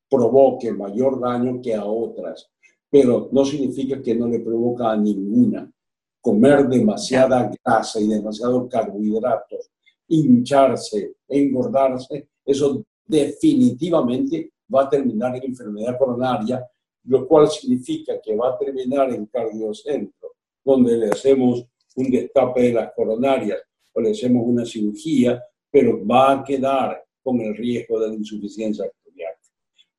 provoque 0.09 0.71
mayor 0.71 1.19
daño 1.19 1.61
que 1.61 1.75
a 1.75 1.85
otras, 1.85 2.49
pero 2.89 3.29
no 3.31 3.45
significa 3.45 4.01
que 4.01 4.15
no 4.15 4.27
le 4.27 4.39
provoca 4.39 4.91
a 4.91 4.97
ninguna. 4.97 5.71
Comer 6.21 6.67
demasiada 6.67 7.49
grasa 7.63 8.01
y 8.01 8.07
demasiados 8.07 8.67
carbohidratos, 8.69 9.69
hincharse, 10.07 11.13
engordarse, 11.27 12.27
eso 12.45 12.83
definitivamente 13.05 14.51
va 14.73 14.83
a 14.83 14.89
terminar 14.89 15.35
en 15.35 15.43
enfermedad 15.43 15.97
coronaria 15.97 16.67
lo 17.09 17.27
cual 17.27 17.49
significa 17.49 18.19
que 18.21 18.35
va 18.35 18.49
a 18.49 18.57
terminar 18.57 19.11
en 19.11 19.25
cardiocentro, 19.25 20.33
donde 20.63 20.97
le 20.97 21.09
hacemos 21.09 21.65
un 21.95 22.11
destape 22.11 22.61
de 22.61 22.73
las 22.73 22.93
coronarias 22.93 23.59
o 23.93 24.01
le 24.01 24.11
hacemos 24.11 24.43
una 24.45 24.65
cirugía, 24.65 25.41
pero 25.71 26.05
va 26.05 26.33
a 26.33 26.43
quedar 26.43 27.03
con 27.23 27.41
el 27.41 27.55
riesgo 27.55 27.99
de 27.99 28.09
la 28.09 28.13
insuficiencia. 28.13 28.85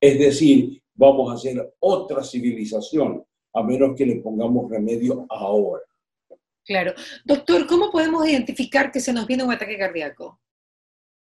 Es 0.01 0.19
decir, 0.19 0.83
vamos 0.95 1.31
a 1.31 1.35
hacer 1.35 1.75
otra 1.81 2.23
civilización, 2.25 3.25
a 3.53 3.63
menos 3.63 3.97
que 3.97 4.07
le 4.07 4.17
pongamos 4.17 4.71
remedio 4.71 5.27
ahora. 5.29 5.83
Claro. 6.65 6.95
Doctor, 7.25 7.67
¿cómo 7.67 7.91
podemos 7.91 8.29
identificar 8.29 8.93
que 8.93 9.01
se 9.01 9.13
nos 9.13 9.27
viene 9.27 9.45
un 9.45 9.53
ataque 9.53 9.77
cardíaco? 9.77 10.41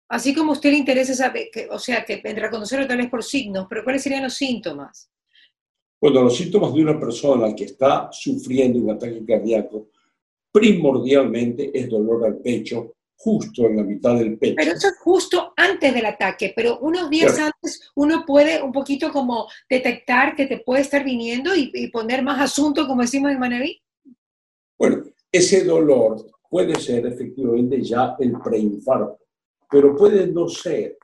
Así 0.09 0.35
como 0.35 0.53
a 0.53 0.55
usted 0.55 0.71
le 0.71 0.79
interesa 0.79 1.15
saber, 1.15 1.49
que, 1.51 1.69
o 1.71 1.79
sea, 1.79 2.05
que 2.05 2.21
reconocerlo 2.23 2.87
tal 2.87 2.99
vez 2.99 3.11
por 3.11 3.25
signos, 3.25 3.67
pero 3.69 3.83
¿cuáles 3.83 4.03
serían 4.03 4.23
los 4.23 4.35
síntomas? 4.35 5.11
Bueno, 6.01 6.23
los 6.23 6.37
síntomas 6.37 6.75
de 6.75 6.83
una 6.83 6.99
persona 6.99 7.55
que 7.55 7.65
está 7.65 8.11
sufriendo 8.13 8.79
un 8.79 8.91
ataque 8.91 9.25
cardíaco 9.25 9.89
primordialmente 10.53 11.71
es 11.73 11.89
dolor 11.89 12.27
al 12.27 12.39
pecho, 12.39 12.97
justo 13.23 13.67
en 13.67 13.77
la 13.77 13.85
mitad 13.85 14.17
del 14.17 14.37
pecho. 14.37 14.57
Pero 14.57 14.73
eso 14.73 14.89
es 14.89 14.99
justo 14.99 15.53
antes 15.57 15.95
del 15.95 16.07
ataque, 16.07 16.53
pero 16.57 16.81
unos 16.81 17.09
días 17.09 17.39
antes 17.39 17.93
uno 17.95 18.25
puede 18.27 18.61
un 18.61 18.73
poquito 18.73 19.13
como 19.13 19.47
detectar 19.71 20.35
que 20.35 20.47
te 20.47 20.59
puede 20.59 20.83
estar 20.83 21.05
viniendo 21.05 21.55
y, 21.55 21.89
poner 21.93 22.23
más 22.23 22.41
asunto, 22.41 22.87
como 22.87 23.03
decimos 23.03 23.31
en 23.31 23.39
Manaví. 23.39 23.81
Bueno, 24.77 25.05
ese 25.31 25.63
dolor 25.63 26.27
puede 26.51 26.75
ser 26.81 27.07
efectivamente 27.07 27.81
ya 27.81 28.17
el 28.19 28.33
preinfarto, 28.41 29.21
pero 29.71 29.95
puede 29.95 30.27
no 30.27 30.49
ser. 30.49 30.99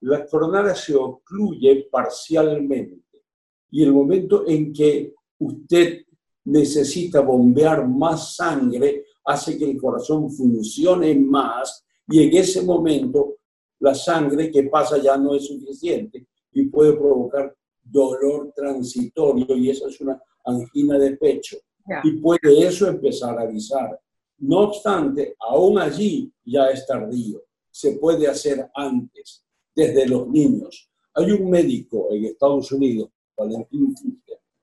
La 0.00 0.26
coronaria 0.26 0.74
se 0.74 0.94
ocluye 0.94 1.88
parcialmente 1.90 3.22
y 3.70 3.82
el 3.82 3.92
momento 3.92 4.44
en 4.46 4.72
que 4.72 5.12
usted 5.38 6.04
necesita 6.44 7.20
bombear 7.20 7.86
más 7.86 8.36
sangre 8.36 9.03
hace 9.24 9.58
que 9.58 9.70
el 9.70 9.80
corazón 9.80 10.30
funcione 10.30 11.14
más 11.14 11.84
y 12.08 12.22
en 12.22 12.36
ese 12.36 12.62
momento 12.62 13.36
la 13.80 13.94
sangre 13.94 14.50
que 14.50 14.64
pasa 14.64 14.98
ya 14.98 15.16
no 15.16 15.34
es 15.34 15.46
suficiente 15.46 16.26
y 16.52 16.66
puede 16.66 16.92
provocar 16.92 17.54
dolor 17.82 18.52
transitorio 18.54 19.56
y 19.56 19.70
esa 19.70 19.88
es 19.88 20.00
una 20.00 20.20
angina 20.44 20.98
de 20.98 21.16
pecho. 21.16 21.56
Y 22.02 22.12
puede 22.12 22.66
eso 22.66 22.86
empezar 22.88 23.38
a 23.38 23.42
avisar. 23.42 24.00
No 24.38 24.60
obstante, 24.60 25.36
aún 25.38 25.78
allí 25.78 26.32
ya 26.44 26.68
es 26.68 26.86
tardío. 26.86 27.42
Se 27.70 27.92
puede 27.98 28.26
hacer 28.26 28.70
antes, 28.74 29.44
desde 29.74 30.06
los 30.06 30.28
niños. 30.28 30.90
Hay 31.14 31.30
un 31.32 31.50
médico 31.50 32.08
en 32.10 32.24
Estados 32.24 32.72
Unidos 32.72 33.10
Valentín 33.36 33.94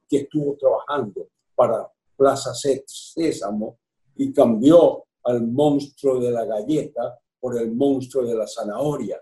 que 0.10 0.18
estuvo 0.18 0.56
trabajando 0.58 1.27
para 1.56 1.89
Plaza 2.18 2.53
Sésamo 2.53 3.77
y 4.15 4.34
cambió 4.34 5.06
al 5.24 5.48
monstruo 5.48 6.20
de 6.20 6.32
la 6.32 6.46
galleta 6.46 7.20
por 7.39 7.58
el 7.58 7.72
monstruo 7.72 8.25
de 8.25 8.36
la 8.36 8.48
zanahoria 8.48 9.20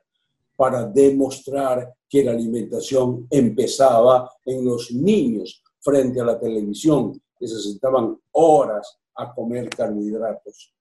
para 0.55 0.86
demostrar 0.86 1.93
que 2.08 2.24
la 2.24 2.31
alimentación 2.31 3.27
empezaba 3.29 4.29
en 4.46 4.65
los 4.65 4.91
niños 4.91 5.63
frente 5.79 6.19
a 6.19 6.25
la 6.25 6.39
televisión, 6.39 7.22
que 7.38 7.48
se 7.48 7.60
sentaban 7.62 8.17
horas 8.31 9.00
a 9.15 9.34
comer 9.34 9.69
carbohidratos. 9.69 10.74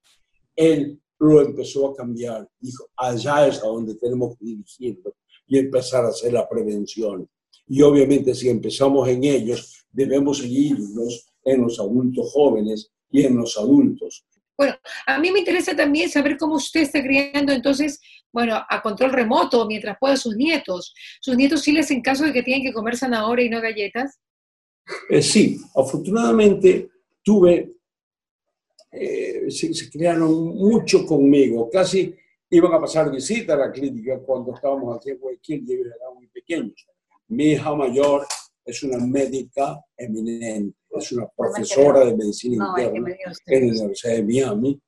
Él 0.55 0.99
lo 1.19 1.41
empezó 1.41 1.87
a 1.87 1.95
cambiar, 1.95 2.49
dijo, 2.59 2.87
allá 2.95 3.47
es 3.47 3.63
a 3.63 3.67
donde 3.67 3.95
tenemos 3.95 4.37
que 4.37 4.45
dirigirlo 4.45 5.15
y 5.47 5.57
empezar 5.57 6.05
a 6.05 6.09
hacer 6.09 6.33
la 6.33 6.47
prevención. 6.47 7.29
Y 7.67 7.81
obviamente 7.81 8.33
si 8.33 8.49
empezamos 8.49 9.07
en 9.07 9.23
ellos, 9.23 9.85
debemos 9.91 10.39
seguirnos 10.39 11.29
en 11.43 11.61
los 11.61 11.79
adultos 11.79 12.31
jóvenes 12.33 12.91
y 13.11 13.25
en 13.25 13.37
los 13.37 13.57
adultos. 13.57 14.25
Bueno, 14.57 14.75
a 15.05 15.19
mí 15.19 15.31
me 15.31 15.39
interesa 15.39 15.75
también 15.75 16.09
saber 16.09 16.37
cómo 16.37 16.55
usted 16.55 16.81
está 16.81 17.01
criando 17.01 17.53
entonces, 17.53 18.01
bueno, 18.31 18.61
a 18.67 18.81
control 18.81 19.13
remoto 19.13 19.65
mientras 19.65 19.97
pueda 19.97 20.17
sus 20.17 20.35
nietos. 20.35 20.93
¿Sus 21.21 21.37
nietos 21.37 21.61
sí 21.61 21.71
les 21.71 21.85
hacen 21.85 22.01
caso 22.01 22.25
de 22.25 22.33
que 22.33 22.43
tienen 22.43 22.63
que 22.63 22.73
comer 22.73 22.97
zanahoria 22.97 23.45
y 23.45 23.49
no 23.49 23.61
galletas? 23.61 24.19
Eh, 25.09 25.21
sí, 25.21 25.61
afortunadamente 25.75 26.89
tuve, 27.23 27.71
eh, 28.91 29.49
se, 29.49 29.73
se, 29.73 29.89
crearon 29.89 30.33
mucho 30.57 31.05
conmigo, 31.05 31.69
casi 31.69 32.13
iban 32.49 32.73
a 32.73 32.81
pasar 32.81 33.11
visita 33.11 33.53
a 33.53 33.57
la 33.57 33.71
clínica 33.71 34.19
cuando 34.19 34.53
estábamos 34.53 34.97
haciendo 34.97 35.21
cualquier 35.21 35.61
y 35.61 35.73
eran 35.73 36.15
muy 36.15 36.27
pequeños. 36.27 36.85
Mi 37.27 37.51
hija 37.51 37.73
mayor 37.75 38.25
es 38.69 38.83
una 38.83 38.97
médica 39.03 39.83
eminente, 39.97 40.77
es 40.91 41.11
una 41.11 41.27
profesora 41.35 42.05
de 42.05 42.15
medicina 42.15 42.67
interna 42.69 43.15
en 43.47 43.67
la 43.67 43.79
Universidad 43.79 44.15
de 44.15 44.23
Miami. 44.23 44.81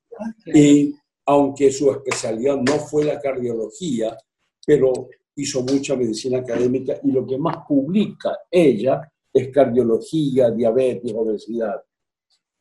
Y 0.46 0.94
aunque 1.26 1.70
su 1.72 1.90
especialidad 1.90 2.56
no 2.56 2.78
fue 2.78 3.04
la 3.04 3.20
cardiología, 3.20 4.16
pero 4.64 5.08
hizo 5.36 5.62
mucha 5.62 5.96
medicina 5.96 6.38
académica 6.38 7.00
y 7.02 7.10
lo 7.10 7.26
que 7.26 7.38
más 7.38 7.58
publica 7.66 8.38
ella 8.50 9.00
es 9.32 9.48
cardiología, 9.48 10.50
diabetes, 10.50 11.12
obesidad. 11.14 11.82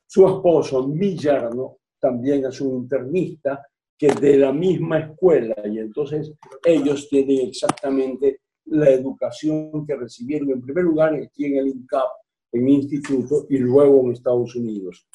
Su 0.08 0.28
esposo, 0.28 0.88
mi 0.88 1.18
yerno, 1.18 1.78
también 2.00 2.46
es 2.46 2.60
un 2.62 2.84
internista 2.84 3.66
que 3.98 4.08
de 4.14 4.38
la 4.38 4.52
misma 4.52 5.00
escuela 5.00 5.56
y 5.66 5.78
entonces 5.78 6.32
ellos 6.66 7.08
tienen 7.10 7.50
exactamente 7.50 8.40
la 8.72 8.90
educación 8.90 9.86
que 9.86 9.96
recibieron 9.96 10.50
en 10.50 10.62
primer 10.62 10.86
lugar 10.86 11.14
aquí 11.14 11.46
en 11.46 11.58
el 11.58 11.68
INCAP, 11.68 12.10
en 12.54 12.64
mi 12.64 12.76
instituto, 12.76 13.46
y 13.50 13.58
luego 13.58 14.02
en 14.02 14.14
Estados 14.14 14.56
Unidos. 14.56 15.06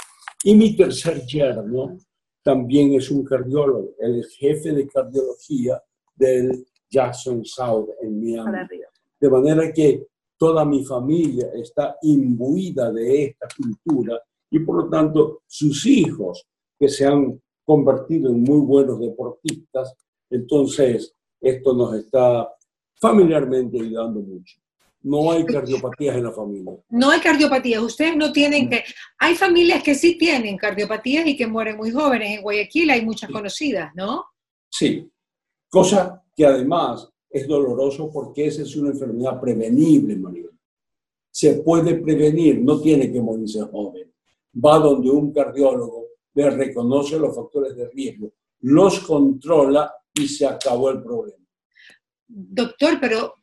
Y 0.44 0.54
mi 0.54 0.76
tercer 0.76 1.24
yerno 1.26 1.96
también 2.42 2.92
es 2.94 3.10
un 3.10 3.24
cardiólogo, 3.24 3.94
el 3.98 4.24
jefe 4.26 4.72
de 4.72 4.86
cardiología 4.86 5.82
del 6.14 6.66
Jackson 6.88 7.44
South 7.44 7.88
en 8.02 8.20
Miami. 8.20 8.68
De 9.18 9.30
manera 9.30 9.72
que 9.72 10.06
toda 10.36 10.64
mi 10.64 10.84
familia 10.84 11.48
está 11.54 11.96
imbuida 12.02 12.92
de 12.92 13.24
esta 13.24 13.48
cultura 13.56 14.20
y 14.50 14.58
por 14.60 14.84
lo 14.84 14.90
tanto 14.90 15.40
sus 15.46 15.86
hijos 15.86 16.46
que 16.78 16.88
se 16.88 17.06
han 17.06 17.40
convertido 17.64 18.30
en 18.30 18.42
muy 18.42 18.60
buenos 18.60 19.00
deportistas, 19.00 19.96
entonces 20.30 21.14
esto 21.40 21.74
nos 21.74 21.94
está 21.94 22.48
familiarmente 23.00 23.80
ayudando 23.80 24.20
mucho. 24.20 24.58
No 25.02 25.30
hay 25.30 25.44
cardiopatías 25.44 26.16
en 26.16 26.24
la 26.24 26.32
familia. 26.32 26.72
No 26.88 27.10
hay 27.10 27.20
cardiopatías. 27.20 27.80
Ustedes 27.80 28.16
no 28.16 28.32
tienen 28.32 28.68
que... 28.68 28.82
Hay 29.18 29.36
familias 29.36 29.82
que 29.82 29.94
sí 29.94 30.18
tienen 30.18 30.56
cardiopatías 30.56 31.26
y 31.26 31.36
que 31.36 31.46
mueren 31.46 31.76
muy 31.76 31.92
jóvenes. 31.92 32.30
En 32.36 32.42
Guayaquil 32.42 32.90
hay 32.90 33.04
muchas 33.04 33.30
conocidas, 33.30 33.92
¿no? 33.94 34.24
Sí. 34.68 35.08
Cosa 35.68 36.24
que 36.34 36.44
además 36.44 37.08
es 37.30 37.46
doloroso 37.46 38.10
porque 38.10 38.46
esa 38.46 38.62
es 38.62 38.74
una 38.74 38.90
enfermedad 38.90 39.40
prevenible, 39.40 40.16
María. 40.16 40.48
Se 41.30 41.56
puede 41.56 41.94
prevenir, 41.96 42.60
no 42.60 42.80
tiene 42.80 43.12
que 43.12 43.20
morirse 43.20 43.60
joven. 43.62 44.12
Va 44.64 44.78
donde 44.78 45.10
un 45.10 45.32
cardiólogo 45.32 46.06
le 46.34 46.50
reconoce 46.50 47.18
los 47.18 47.34
factores 47.36 47.76
de 47.76 47.88
riesgo, 47.90 48.32
los 48.60 49.00
controla 49.00 49.94
y 50.14 50.26
se 50.26 50.46
acabó 50.46 50.90
el 50.90 51.02
problema 51.02 51.45
doctor, 52.28 52.98
pero, 53.00 53.34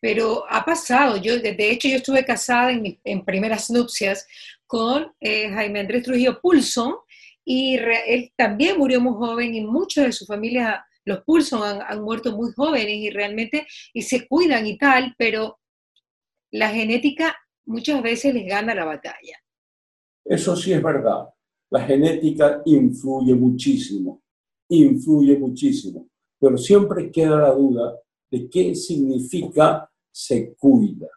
pero 0.00 0.44
ha 0.48 0.64
pasado. 0.64 1.16
Yo, 1.16 1.38
de 1.38 1.70
hecho, 1.70 1.88
yo 1.88 1.96
estuve 1.96 2.24
casada 2.24 2.72
en, 2.72 3.24
primeras 3.24 3.70
nupcias 3.70 4.26
con 4.66 5.12
eh, 5.20 5.50
Jaime 5.50 5.80
Andrés 5.80 6.04
Trujillo 6.04 6.40
Pulson 6.40 6.94
y 7.44 7.76
él 7.76 8.32
también 8.36 8.78
murió 8.78 9.00
muy 9.00 9.14
joven 9.14 9.54
y 9.54 9.60
muchos 9.60 10.04
de 10.04 10.12
su 10.12 10.24
familia, 10.24 10.84
los 11.04 11.22
Pulson, 11.24 11.62
han, 11.62 11.82
han, 11.86 12.02
muerto 12.02 12.34
muy 12.34 12.52
jóvenes 12.52 12.96
y 12.96 13.10
realmente 13.10 13.66
y 13.92 14.02
se 14.02 14.26
cuidan 14.26 14.66
y 14.66 14.78
tal, 14.78 15.14
pero 15.18 15.58
la 16.50 16.70
genética 16.70 17.36
muchas 17.66 18.02
veces 18.02 18.34
les 18.34 18.46
gana 18.46 18.74
la 18.74 18.84
batalla. 18.84 19.38
Eso 20.24 20.56
sí 20.56 20.72
es 20.72 20.82
verdad. 20.82 21.28
La 21.70 21.84
genética 21.84 22.62
influye 22.64 23.34
muchísimo, 23.34 24.22
influye 24.68 25.36
muchísimo, 25.38 26.08
pero 26.38 26.56
siempre 26.56 27.10
queda 27.10 27.36
la 27.36 27.50
duda 27.50 27.98
de 28.34 28.50
qué 28.50 28.74
significa 28.74 29.88
se 30.10 30.54
cuida. 30.54 31.08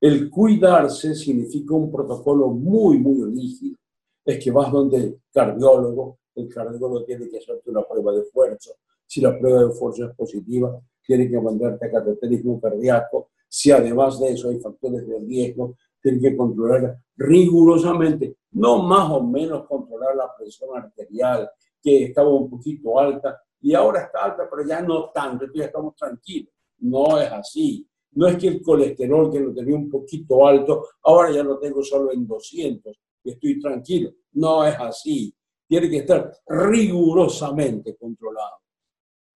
El 0.00 0.30
cuidarse 0.30 1.14
significa 1.14 1.74
un 1.74 1.92
protocolo 1.92 2.48
muy, 2.48 2.98
muy 2.98 3.22
rígido. 3.34 3.76
Es 4.24 4.42
que 4.42 4.50
vas 4.50 4.72
donde 4.72 4.96
el 4.96 5.20
cardiólogo, 5.30 6.20
el 6.34 6.48
cardiólogo 6.48 7.04
tiene 7.04 7.28
que 7.28 7.36
hacerte 7.36 7.68
una 7.68 7.82
prueba 7.82 8.12
de 8.12 8.22
esfuerzo. 8.22 8.76
Si 9.06 9.20
la 9.20 9.38
prueba 9.38 9.60
de 9.64 9.72
esfuerzo 9.72 10.06
es 10.06 10.16
positiva, 10.16 10.80
tiene 11.06 11.28
que 11.28 11.38
mandarte 11.38 11.84
a 11.84 11.90
cateterismo 11.90 12.58
cardíaco. 12.58 13.28
Si 13.46 13.70
además 13.70 14.18
de 14.18 14.32
eso 14.32 14.48
hay 14.48 14.58
factores 14.58 15.06
de 15.06 15.18
riesgo, 15.18 15.76
tiene 16.00 16.18
que 16.18 16.34
controlar 16.34 16.98
rigurosamente, 17.14 18.36
no 18.52 18.82
más 18.84 19.10
o 19.10 19.22
menos 19.22 19.66
controlar 19.66 20.16
la 20.16 20.34
presión 20.34 20.70
arterial, 20.74 21.50
que 21.82 22.04
estaba 22.04 22.32
un 22.32 22.48
poquito 22.48 22.98
alta, 22.98 23.38
y 23.60 23.74
ahora 23.74 24.02
está 24.02 24.24
alta, 24.24 24.48
pero 24.48 24.66
ya 24.66 24.80
no 24.82 25.10
tanto, 25.10 25.44
entonces 25.44 25.66
estamos 25.66 25.94
tranquilos. 25.96 26.52
No 26.78 27.20
es 27.20 27.30
así. 27.30 27.86
No 28.12 28.26
es 28.26 28.36
que 28.36 28.48
el 28.48 28.62
colesterol 28.62 29.30
que 29.30 29.40
lo 29.40 29.52
tenía 29.52 29.76
un 29.76 29.90
poquito 29.90 30.46
alto, 30.46 30.86
ahora 31.02 31.30
ya 31.30 31.42
lo 31.42 31.58
tengo 31.58 31.82
solo 31.82 32.12
en 32.12 32.26
200 32.26 32.98
y 33.24 33.30
estoy 33.30 33.60
tranquilo. 33.60 34.12
No 34.32 34.64
es 34.64 34.74
así. 34.78 35.34
tiene 35.68 35.90
que 35.90 35.98
estar 35.98 36.32
rigurosamente 36.46 37.96
controlado, 37.96 38.56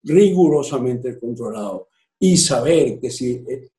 rigurosamente 0.02 1.18
controlado. 1.18 1.88
Y 2.18 2.36
saber 2.36 3.00
que 3.00 3.10
si 3.10 3.44
eh, 3.48 3.70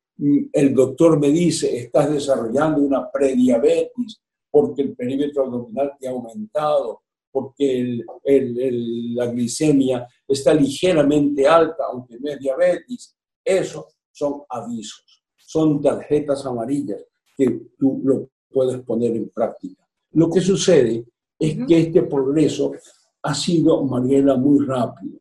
el 0.52 0.73
doctor 0.73 1.19
me 1.19 1.30
dice, 1.30 1.78
estás 1.78 2.12
desarrollando 2.12 2.82
una 2.82 3.10
prediabetes 3.12 4.21
porque 4.49 4.82
el 4.82 4.95
perímetro 4.95 5.45
abdominal 5.45 5.93
te 5.99 6.08
ha 6.08 6.12
aumentado, 6.12 7.04
porque 7.32 8.02
la 8.26 9.28
glicemia 9.28 10.08
está 10.28 10.54
ligeramente 10.54 11.48
alta, 11.48 11.84
aunque 11.92 12.20
no 12.20 12.30
es 12.30 12.39
diabetes, 12.39 13.15
eso 13.44 13.88
son 14.12 14.42
avisos, 14.50 15.24
son 15.38 15.82
tarjetas 15.82 16.46
amarillas 16.46 17.04
que 17.38 17.62
tú 17.78 18.02
lo 18.04 18.30
puedes 18.50 18.82
poner 18.82 19.15
en 19.15 19.30
práctica. 19.30 19.88
Lo 20.12 20.30
que 20.30 20.42
sucede 20.42 21.06
es 21.38 21.58
que 21.68 21.80
este 21.80 22.04
progreso 22.04 22.74
ha 23.22 23.34
sido, 23.34 23.84
Mariela, 23.84 24.36
muy 24.36 24.65
rápido. 24.65 25.20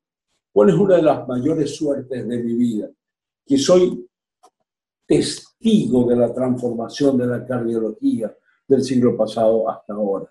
¿Cuál 0.53 0.71
es 0.71 0.75
una 0.75 0.97
de 0.97 1.03
las 1.03 1.29
mayores 1.29 1.77
suertes 1.77 2.27
de 2.27 2.43
mi 2.43 2.55
vida? 2.55 2.91
Que 3.47 3.59
soy 3.59 4.07
testigo 5.07 6.05
de 6.05 6.17
la 6.17 6.33
transformación 6.33 7.17
de 7.17 7.27
la 7.27 7.47
cardiología 7.47 8.35
del 8.67 8.83
siglo 8.83 9.17
pasado 9.17 9.69
hasta 9.71 9.95
ahora. 9.95 10.29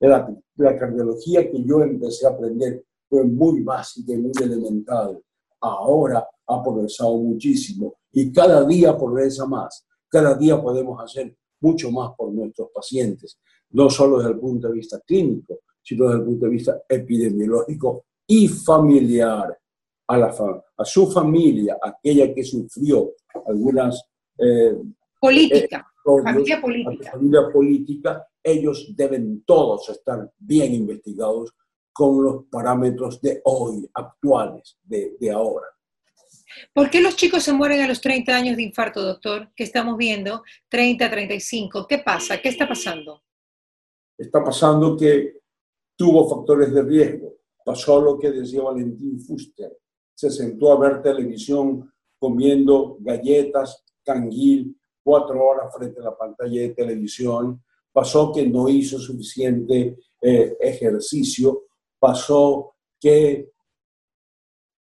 La, 0.00 0.34
la 0.56 0.78
cardiología 0.78 1.50
que 1.50 1.62
yo 1.62 1.82
empecé 1.82 2.26
a 2.26 2.30
aprender 2.30 2.84
fue 3.08 3.24
muy 3.24 3.62
básica 3.62 4.12
y 4.12 4.18
muy 4.18 4.32
elemental. 4.42 5.20
Ahora 5.60 6.26
ha 6.46 6.62
progresado 6.62 7.16
muchísimo 7.18 7.96
y 8.12 8.32
cada 8.32 8.64
día 8.64 8.96
progresa 8.96 9.46
más. 9.46 9.86
Cada 10.08 10.34
día 10.34 10.60
podemos 10.60 11.00
hacer 11.02 11.36
mucho 11.60 11.90
más 11.90 12.12
por 12.16 12.32
nuestros 12.32 12.70
pacientes, 12.74 13.38
no 13.70 13.88
solo 13.90 14.18
desde 14.18 14.32
el 14.32 14.40
punto 14.40 14.68
de 14.68 14.74
vista 14.74 14.98
clínico, 15.06 15.60
sino 15.82 16.06
desde 16.06 16.20
el 16.20 16.24
punto 16.24 16.46
de 16.46 16.52
vista 16.52 16.82
epidemiológico 16.88 18.04
y 18.26 18.48
familiar. 18.48 19.56
A, 20.08 20.18
la, 20.18 20.34
a 20.76 20.84
su 20.84 21.08
familia, 21.08 21.78
aquella 21.80 22.34
que 22.34 22.42
sufrió 22.42 23.12
algunas... 23.46 24.02
Eh, 24.36 24.76
política, 25.20 25.86
eh, 26.04 26.22
familia 26.24 26.60
política. 26.60 27.12
Familia 27.12 27.52
política, 27.52 28.28
ellos 28.42 28.92
deben 28.96 29.42
todos 29.44 29.88
estar 29.88 30.32
bien 30.38 30.74
investigados 30.74 31.52
con 31.92 32.22
los 32.22 32.44
parámetros 32.50 33.20
de 33.20 33.40
hoy, 33.44 33.88
actuales, 33.94 34.78
de, 34.82 35.16
de 35.18 35.30
ahora. 35.30 35.66
¿Por 36.72 36.90
qué 36.90 37.00
los 37.00 37.16
chicos 37.16 37.42
se 37.42 37.52
mueren 37.52 37.80
a 37.80 37.88
los 37.88 38.00
30 38.00 38.34
años 38.34 38.56
de 38.56 38.62
infarto, 38.62 39.02
doctor? 39.02 39.50
¿Qué 39.54 39.64
estamos 39.64 39.96
viendo? 39.96 40.42
30, 40.68 41.10
35. 41.10 41.86
¿Qué 41.86 41.98
pasa? 41.98 42.40
¿Qué 42.40 42.48
está 42.48 42.68
pasando? 42.68 43.22
Está 44.16 44.42
pasando 44.44 44.96
que 44.96 45.40
tuvo 45.96 46.28
factores 46.28 46.72
de 46.72 46.82
riesgo. 46.82 47.34
Pasó 47.64 48.00
lo 48.00 48.18
que 48.18 48.30
decía 48.30 48.62
Valentín 48.62 49.20
Fuster. 49.20 49.78
Se 50.14 50.30
sentó 50.30 50.72
a 50.72 50.78
ver 50.78 51.02
televisión 51.02 51.92
comiendo 52.18 52.96
galletas, 53.00 53.84
canguil, 54.04 54.76
cuatro 55.02 55.42
horas 55.42 55.74
frente 55.74 56.00
a 56.00 56.04
la 56.04 56.16
pantalla 56.16 56.60
de 56.60 56.70
televisión. 56.70 57.62
Pasó 57.92 58.32
que 58.32 58.46
no 58.46 58.68
hizo 58.68 58.98
suficiente 58.98 59.98
eh, 60.20 60.56
ejercicio. 60.60 61.64
Pasó 61.98 62.74
que 62.98 63.50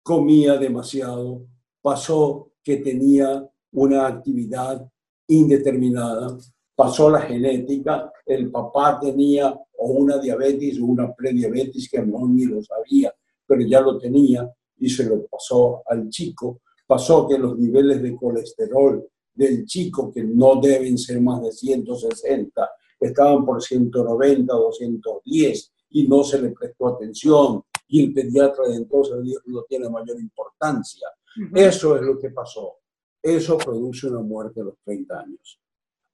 comía 0.02 0.56
demasiado, 0.56 1.46
pasó 1.80 2.52
que 2.62 2.78
tenía 2.78 3.48
una 3.72 4.06
actividad 4.06 4.88
indeterminada, 5.26 6.38
pasó 6.74 7.10
la 7.10 7.20
genética, 7.20 8.12
el 8.24 8.50
papá 8.50 8.98
tenía 9.00 9.54
o 9.78 9.86
una 9.86 10.18
diabetes 10.18 10.80
o 10.80 10.86
una 10.86 11.14
prediabetes 11.14 11.88
que 11.90 12.00
no 12.00 12.26
ni 12.26 12.46
lo 12.46 12.62
sabía, 12.62 13.12
pero 13.46 13.60
ya 13.62 13.80
lo 13.80 13.98
tenía 13.98 14.50
y 14.78 14.88
se 14.88 15.04
lo 15.04 15.26
pasó 15.26 15.82
al 15.86 16.08
chico. 16.08 16.62
Pasó 16.86 17.28
que 17.28 17.38
los 17.38 17.58
niveles 17.58 18.02
de 18.02 18.16
colesterol 18.16 19.06
del 19.34 19.66
chico, 19.66 20.10
que 20.10 20.24
no 20.24 20.60
deben 20.60 20.98
ser 20.98 21.20
más 21.20 21.42
de 21.42 21.52
160, 21.52 22.70
estaban 23.00 23.44
por 23.44 23.62
190, 23.62 24.52
210 24.52 25.72
y 25.90 26.06
no 26.06 26.22
se 26.24 26.40
le 26.40 26.50
prestó 26.50 26.88
atención 26.88 27.62
y 27.88 28.04
el 28.04 28.12
pediatra 28.12 28.68
de 28.68 28.76
entonces 28.76 29.16
no 29.46 29.62
tiene 29.62 29.88
mayor 29.88 30.20
importancia. 30.20 31.08
Eso 31.54 31.96
es 31.96 32.02
lo 32.02 32.18
que 32.18 32.30
pasó. 32.30 32.76
Eso 33.22 33.56
produce 33.56 34.08
una 34.08 34.20
muerte 34.20 34.60
a 34.60 34.64
los 34.64 34.74
30 34.84 35.20
años. 35.20 35.60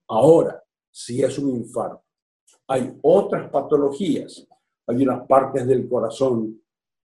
Ahora, 0.08 0.62
si 0.90 1.22
es 1.22 1.38
un 1.38 1.50
infarto, 1.56 2.04
hay 2.66 2.96
otras 3.02 3.50
patologías, 3.50 4.46
hay 4.86 5.02
unas 5.02 5.26
partes 5.26 5.66
del 5.66 5.88
corazón 5.88 6.62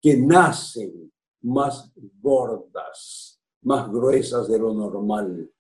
que 0.01 0.17
nacen 0.17 1.13
más 1.43 1.93
gordas, 2.21 3.41
más 3.63 3.91
gruesas 3.91 4.49
de 4.49 4.59
lo 4.59 4.73
normal. 4.73 5.51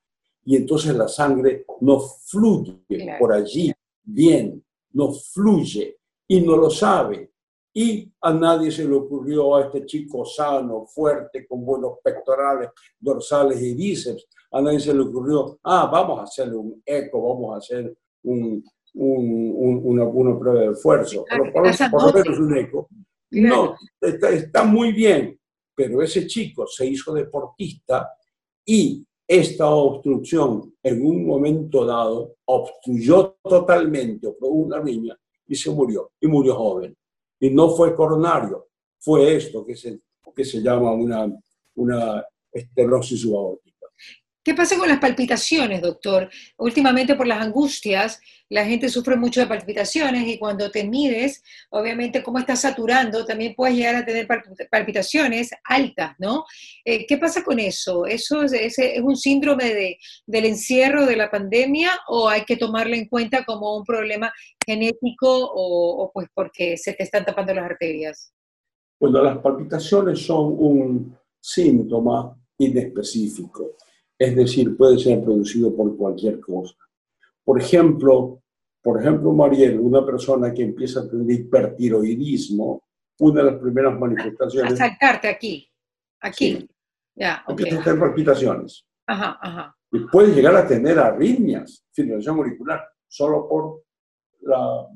Y 0.44 0.56
entonces 0.56 0.94
la 0.94 1.08
sangre 1.08 1.64
no 1.80 2.00
fluye 2.00 2.84
por 3.18 3.32
allí 3.32 3.72
bien, 4.04 4.62
no 4.92 5.12
fluye 5.12 5.98
y 6.28 6.40
no 6.40 6.56
lo 6.56 6.70
sabe. 6.70 7.30
Y 7.76 8.08
a 8.20 8.32
nadie 8.32 8.70
se 8.70 8.84
le 8.84 8.94
ocurrió 8.94 9.56
a 9.56 9.62
este 9.62 9.84
chico 9.84 10.24
sano, 10.24 10.86
fuerte, 10.86 11.44
con 11.46 11.64
buenos 11.64 11.98
pectorales, 12.02 12.70
dorsales 13.00 13.60
y 13.60 13.74
bíceps, 13.74 14.28
a 14.52 14.60
nadie 14.60 14.78
se 14.78 14.94
le 14.94 15.00
ocurrió, 15.00 15.58
ah, 15.64 15.88
vamos 15.90 16.20
a 16.20 16.22
hacerle 16.22 16.54
un 16.54 16.80
eco, 16.86 17.20
vamos 17.20 17.54
a 17.54 17.58
hacer 17.58 17.96
un, 18.22 18.64
una, 18.94 20.38
prueba 20.38 20.60
de 20.60 20.70
esfuerzo. 20.70 21.24
Por, 21.52 22.02
lo 22.06 22.12
menos 22.12 22.38
un 22.38 22.56
eco. 22.56 22.88
No, 23.32 23.74
está, 24.00 24.30
está 24.30 24.62
muy 24.62 24.92
bien, 24.92 25.36
pero 25.74 26.00
ese 26.00 26.28
chico 26.28 26.68
se 26.68 26.86
hizo 26.86 27.12
deportista 27.12 28.08
y 28.64 29.04
esta 29.26 29.68
obstrucción 29.68 30.74
en 30.82 31.04
un 31.04 31.26
momento 31.26 31.84
dado 31.84 32.36
obstruyó 32.44 33.36
totalmente, 33.42 34.28
una 34.40 34.82
niña, 34.82 35.18
y 35.46 35.54
se 35.54 35.70
murió, 35.70 36.12
y 36.20 36.26
murió 36.26 36.54
joven. 36.54 36.96
Y 37.40 37.50
no 37.50 37.70
fue 37.70 37.94
coronario, 37.94 38.68
fue 38.98 39.36
esto 39.36 39.64
que 39.64 39.76
se, 39.76 40.00
que 40.34 40.44
se 40.44 40.60
llama 40.60 40.92
una, 40.92 41.30
una 41.76 42.24
estenosis 42.52 43.20
subaórtica. 43.20 43.73
¿Qué 44.44 44.52
pasa 44.52 44.76
con 44.76 44.90
las 44.90 44.98
palpitaciones, 44.98 45.80
doctor? 45.80 46.28
Últimamente 46.58 47.14
por 47.14 47.26
las 47.26 47.40
angustias, 47.40 48.20
la 48.50 48.66
gente 48.66 48.90
sufre 48.90 49.16
mucho 49.16 49.40
de 49.40 49.46
palpitaciones 49.46 50.28
y 50.28 50.38
cuando 50.38 50.70
te 50.70 50.84
mides, 50.84 51.42
obviamente 51.70 52.22
como 52.22 52.38
estás 52.38 52.60
saturando, 52.60 53.24
también 53.24 53.54
puedes 53.54 53.74
llegar 53.74 53.96
a 53.96 54.04
tener 54.04 54.28
palpitaciones 54.70 55.50
altas, 55.64 56.14
¿no? 56.18 56.44
Eh, 56.84 57.06
¿Qué 57.06 57.16
pasa 57.16 57.42
con 57.42 57.58
eso? 57.58 58.04
¿Eso 58.04 58.42
es, 58.42 58.76
un 59.02 59.16
síndrome 59.16 59.72
de, 59.72 59.98
del 60.26 60.44
encierro 60.44 61.06
de 61.06 61.16
la 61.16 61.30
pandemia 61.30 61.92
o 62.08 62.28
hay 62.28 62.44
que 62.44 62.58
tomarlo 62.58 62.94
en 62.94 63.08
cuenta 63.08 63.46
como 63.46 63.74
un 63.74 63.84
problema 63.84 64.30
genético 64.66 65.52
o, 65.54 66.10
pues 66.12 66.28
porque 66.34 66.76
se 66.76 66.92
te 66.92 67.04
están 67.04 67.24
tapando 67.24 67.54
las 67.54 67.64
arterias? 67.64 68.34
Bueno, 69.00 69.22
las 69.22 69.38
palpitaciones 69.38 70.18
son 70.18 70.54
un 70.58 71.18
síntoma 71.40 72.36
inespecífico 72.58 73.76
es 74.18 74.36
decir, 74.36 74.76
puede 74.76 74.98
ser 74.98 75.22
producido 75.22 75.74
por 75.74 75.96
cualquier 75.96 76.40
cosa. 76.40 76.74
Por 77.44 77.60
ejemplo, 77.60 78.42
por 78.82 79.00
ejemplo, 79.00 79.32
Mariel, 79.32 79.80
una 79.80 80.04
persona 80.04 80.52
que 80.52 80.62
empieza 80.62 81.00
a 81.00 81.08
tener 81.08 81.30
hipertiroidismo, 81.30 82.82
una 83.20 83.42
de 83.42 83.50
las 83.52 83.60
primeras 83.60 83.98
manifestaciones... 83.98 84.74
A 84.74 84.76
saltarte 84.76 85.28
aquí, 85.28 85.66
aquí. 86.20 86.68
Ya, 87.14 87.44
Empieza 87.48 87.80
a 87.80 87.84
tener 87.84 88.00
palpitaciones. 88.00 88.84
Ajá, 89.06 89.38
ajá. 89.40 89.76
Y 89.90 90.00
puede 90.00 90.34
llegar 90.34 90.56
a 90.56 90.66
tener 90.66 90.98
arritmias, 90.98 91.84
fibrilación 91.92 92.36
auricular, 92.36 92.84
solo 93.08 93.48
por 93.48 93.84
la 94.42 94.86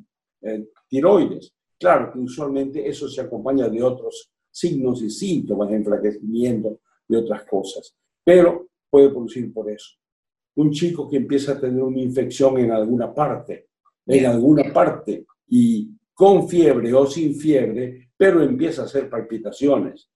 eh, 0.43 0.69
tiroides. 0.89 1.55
Claro 1.79 2.13
que 2.13 2.19
usualmente 2.19 2.87
eso 2.87 3.09
se 3.09 3.21
acompaña 3.21 3.69
de 3.69 3.83
otros 3.83 4.31
signos 4.51 5.01
y 5.03 5.11
síntomas, 5.11 5.71
enflaquecimiento 5.71 6.81
y 7.09 7.17
otras 7.17 7.45
cosas. 7.45 7.95
Pero 8.25 8.68
puede 8.91 9.11
producir 9.11 9.53
por 9.53 9.71
eso. 9.71 9.97
Un 10.57 10.71
chico 10.71 11.09
que 11.09 11.17
empieza 11.17 11.53
a 11.53 11.61
tener 11.61 11.83
una 11.83 12.01
infección 12.01 12.59
en 12.59 12.73
alguna 12.73 13.15
parte, 13.15 13.69
en 14.07 14.27
alguna 14.27 14.73
parte, 14.73 15.27
y 15.47 15.91
con 16.15 16.49
fiebre 16.49 16.93
o 16.95 17.07
sin 17.07 17.35
fiebre, 17.35 18.11
pero 18.17 18.43
empieza 18.43 18.83
a 18.83 18.85
hacer 18.87 19.09
palpitaciones. 19.09 20.11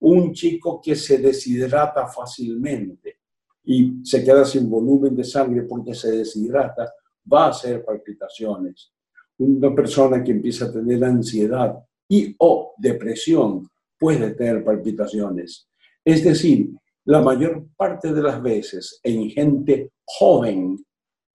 Un 0.00 0.32
chico 0.32 0.80
que 0.82 0.96
se 0.96 1.18
deshidrata 1.18 2.06
fácilmente 2.08 3.18
y 3.64 4.00
se 4.02 4.24
queda 4.24 4.44
sin 4.44 4.68
volumen 4.68 5.14
de 5.14 5.24
sangre 5.24 5.62
porque 5.62 5.94
se 5.94 6.10
deshidrata, 6.10 6.92
va 7.30 7.46
a 7.46 7.50
hacer 7.50 7.84
palpitaciones. 7.84 8.92
Una 9.38 9.74
persona 9.74 10.24
que 10.24 10.32
empieza 10.32 10.64
a 10.64 10.72
tener 10.72 11.04
ansiedad 11.04 11.78
y 12.08 12.34
o 12.38 12.74
depresión 12.78 13.68
puede 13.98 14.30
tener 14.30 14.64
palpitaciones. 14.64 15.68
Es 16.04 16.24
decir, 16.24 16.70
la 17.08 17.22
mayor 17.22 17.66
parte 17.74 18.12
de 18.12 18.20
las 18.20 18.42
veces 18.42 19.00
en 19.02 19.30
gente 19.30 19.92
joven, 20.04 20.84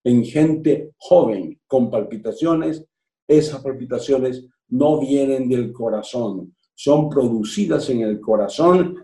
en 0.03 0.23
gente 0.23 0.91
joven 0.97 1.59
con 1.65 1.89
palpitaciones, 1.89 2.86
esas 3.27 3.59
palpitaciones 3.63 4.45
no 4.67 4.99
vienen 4.99 5.49
del 5.49 5.73
corazón, 5.73 6.55
son 6.75 7.09
producidas 7.09 7.89
en 7.89 8.01
el 8.01 8.21
corazón 8.21 9.03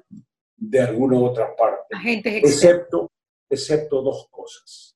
de 0.56 0.80
alguna 0.80 1.20
otra 1.20 1.56
parte, 1.56 1.96
excepto, 2.38 3.10
excepto 3.50 4.04
dos 4.04 4.28
cosas. 4.30 4.96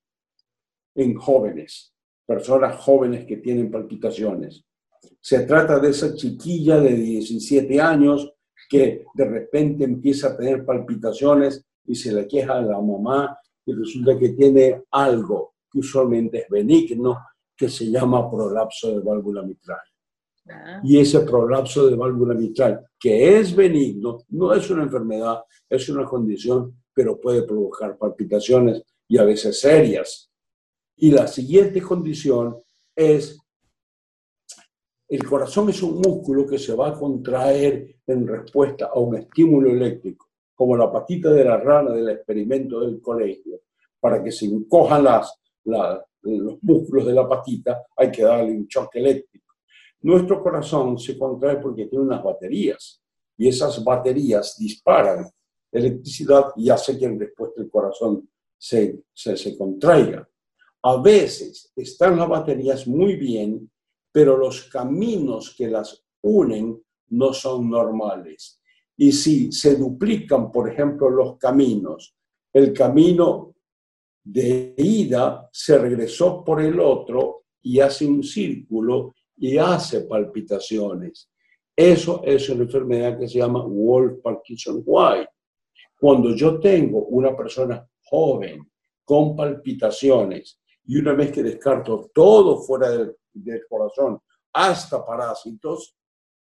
En 0.93 1.15
jóvenes, 1.15 1.91
personas 2.23 2.79
jóvenes 2.81 3.25
que 3.25 3.38
tienen 3.38 3.71
palpitaciones. 3.71 4.63
Se 5.19 5.39
trata 5.39 5.79
de 5.79 5.89
esa 5.89 6.13
chiquilla 6.13 6.79
de 6.79 6.93
17 6.93 7.81
años 7.81 8.31
que 8.69 9.06
de 9.13 9.26
repente 9.26 9.84
empieza 9.84 10.30
a 10.30 10.38
tener 10.38 10.65
palpitaciones 10.65 11.65
y 11.86 11.95
se 11.95 12.13
le 12.13 12.28
queja 12.28 12.58
a 12.58 12.62
la 12.62 12.80
mamá 12.80 13.38
y 13.65 13.73
resulta 13.73 14.17
que 14.17 14.30
tiene 14.30 14.84
algo 14.91 15.54
que 15.71 15.80
usualmente 15.80 16.39
es 16.39 16.49
benigno, 16.49 17.17
que 17.56 17.69
se 17.69 17.89
llama 17.89 18.30
prolapso 18.30 18.91
de 18.91 18.99
válvula 18.99 19.41
mitral. 19.43 19.80
Ah. 20.49 20.82
Y 20.84 20.99
ese 20.99 21.21
prolapso 21.21 21.88
de 21.88 21.95
válvula 21.95 22.34
mitral, 22.34 22.86
que 22.99 23.39
es 23.39 23.56
benigno, 23.56 24.19
no 24.30 24.54
es 24.54 24.69
una 24.69 24.84
enfermedad, 24.84 25.41
es 25.69 25.88
una 25.89 26.06
condición, 26.06 26.84
pero 26.93 27.19
puede 27.19 27.43
provocar 27.43 27.97
palpitaciones 27.97 28.84
y 29.08 29.17
a 29.17 29.23
veces 29.23 29.60
serias. 29.60 30.30
Y 30.97 31.12
la 31.12 31.28
siguiente 31.28 31.82
condición 31.82 32.58
es, 32.95 33.39
el 35.15 35.26
corazón 35.26 35.69
es 35.69 35.82
un 35.84 35.99
músculo 35.99 36.45
que 36.47 36.58
se 36.58 36.73
va 36.73 36.89
a 36.89 36.93
contraer 36.93 37.97
en 38.08 38.28
respuesta 38.28 38.89
a 38.93 38.99
un 38.99 39.17
estímulo 39.17 39.69
eléctrico, 39.69 40.30
como 40.56 40.76
la 40.76 40.91
patita 40.91 41.32
de 41.32 41.43
la 41.43 41.58
rana 41.58 41.91
del 41.91 42.10
experimento 42.10 42.80
del 42.82 43.02
colegio. 43.02 43.62
Para 43.99 44.21
que 44.21 44.32
se 44.32 44.45
encojan 44.45 45.04
las, 45.04 45.34
los 45.63 46.58
músculos 46.62 47.06
de 47.06 47.13
la 47.13 47.28
patita, 47.28 47.84
hay 47.95 48.12
que 48.12 48.23
darle 48.23 48.52
un 48.52 48.67
choque 48.67 48.99
eléctrico 48.99 49.43
nuestro 50.04 50.43
corazón 50.43 50.99
se 50.99 51.17
contrae 51.17 51.58
porque 51.58 51.86
tiene 51.86 52.04
unas 52.04 52.21
baterías 52.21 53.02
y 53.38 53.47
esas 53.47 53.82
baterías 53.84 54.58
disparan 54.60 55.26
electricidad 55.71 56.47
y 56.58 56.69
hace 56.69 56.99
que 56.99 57.06
en 57.06 57.19
respuesta 57.19 57.62
el 57.62 57.69
corazón 57.69 58.30
se, 58.58 59.04
se, 59.13 59.36
se 59.38 59.58
contraiga. 59.58 60.28
A 60.84 61.02
veces 61.02 61.71
están 61.76 62.17
las 62.17 62.28
baterías 62.28 62.86
muy 62.86 63.15
bien, 63.15 63.71
pero 64.13 64.38
los 64.38 64.65
caminos 64.65 65.56
que 65.58 65.67
las 65.67 66.06
unen 66.21 66.80
no 67.10 67.34
son 67.34 67.69
normales. 67.69 68.62
Y 68.95 69.12
si 69.12 69.52
se 69.52 69.76
duplican, 69.76 70.52
por 70.52 70.71
ejemplo, 70.71 71.10
los 71.10 71.38
caminos, 71.38 72.15
el 72.54 72.71
camino 72.71 73.56
de 74.23 74.76
ida 74.78 75.49
se 75.52 75.80
regresó 75.80 76.43
por 76.43 76.62
el 76.62 76.80
otro 76.80 77.45
y 77.63 77.80
hace 77.80 78.06
un 78.06 78.21
círculo 78.23 79.15
y 79.36 79.58
hace 79.58 80.02
palpitaciones. 80.02 81.32
Eso 81.76 82.21
es 82.23 82.47
una 82.49 82.63
enfermedad 82.65 83.17
que 83.17 83.28
se 83.28 83.39
llama 83.39 83.65
Wolf 83.65 84.21
Parkinson 84.21 84.84
White. 84.86 85.30
Cuando 85.99 86.36
yo 86.36 86.60
tengo 86.60 87.06
una 87.06 87.36
persona 87.36 87.84
joven 88.04 88.71
con 89.04 89.36
palpitaciones 89.36 90.62
y 90.86 90.97
una 90.97 91.13
vez 91.13 91.32
que 91.32 91.41
descarto 91.41 92.12
todo 92.13 92.62
fuera 92.62 92.91
del, 92.91 93.15
corazón, 93.69 94.19
hasta 94.54 95.06
parásitos, 95.06 95.96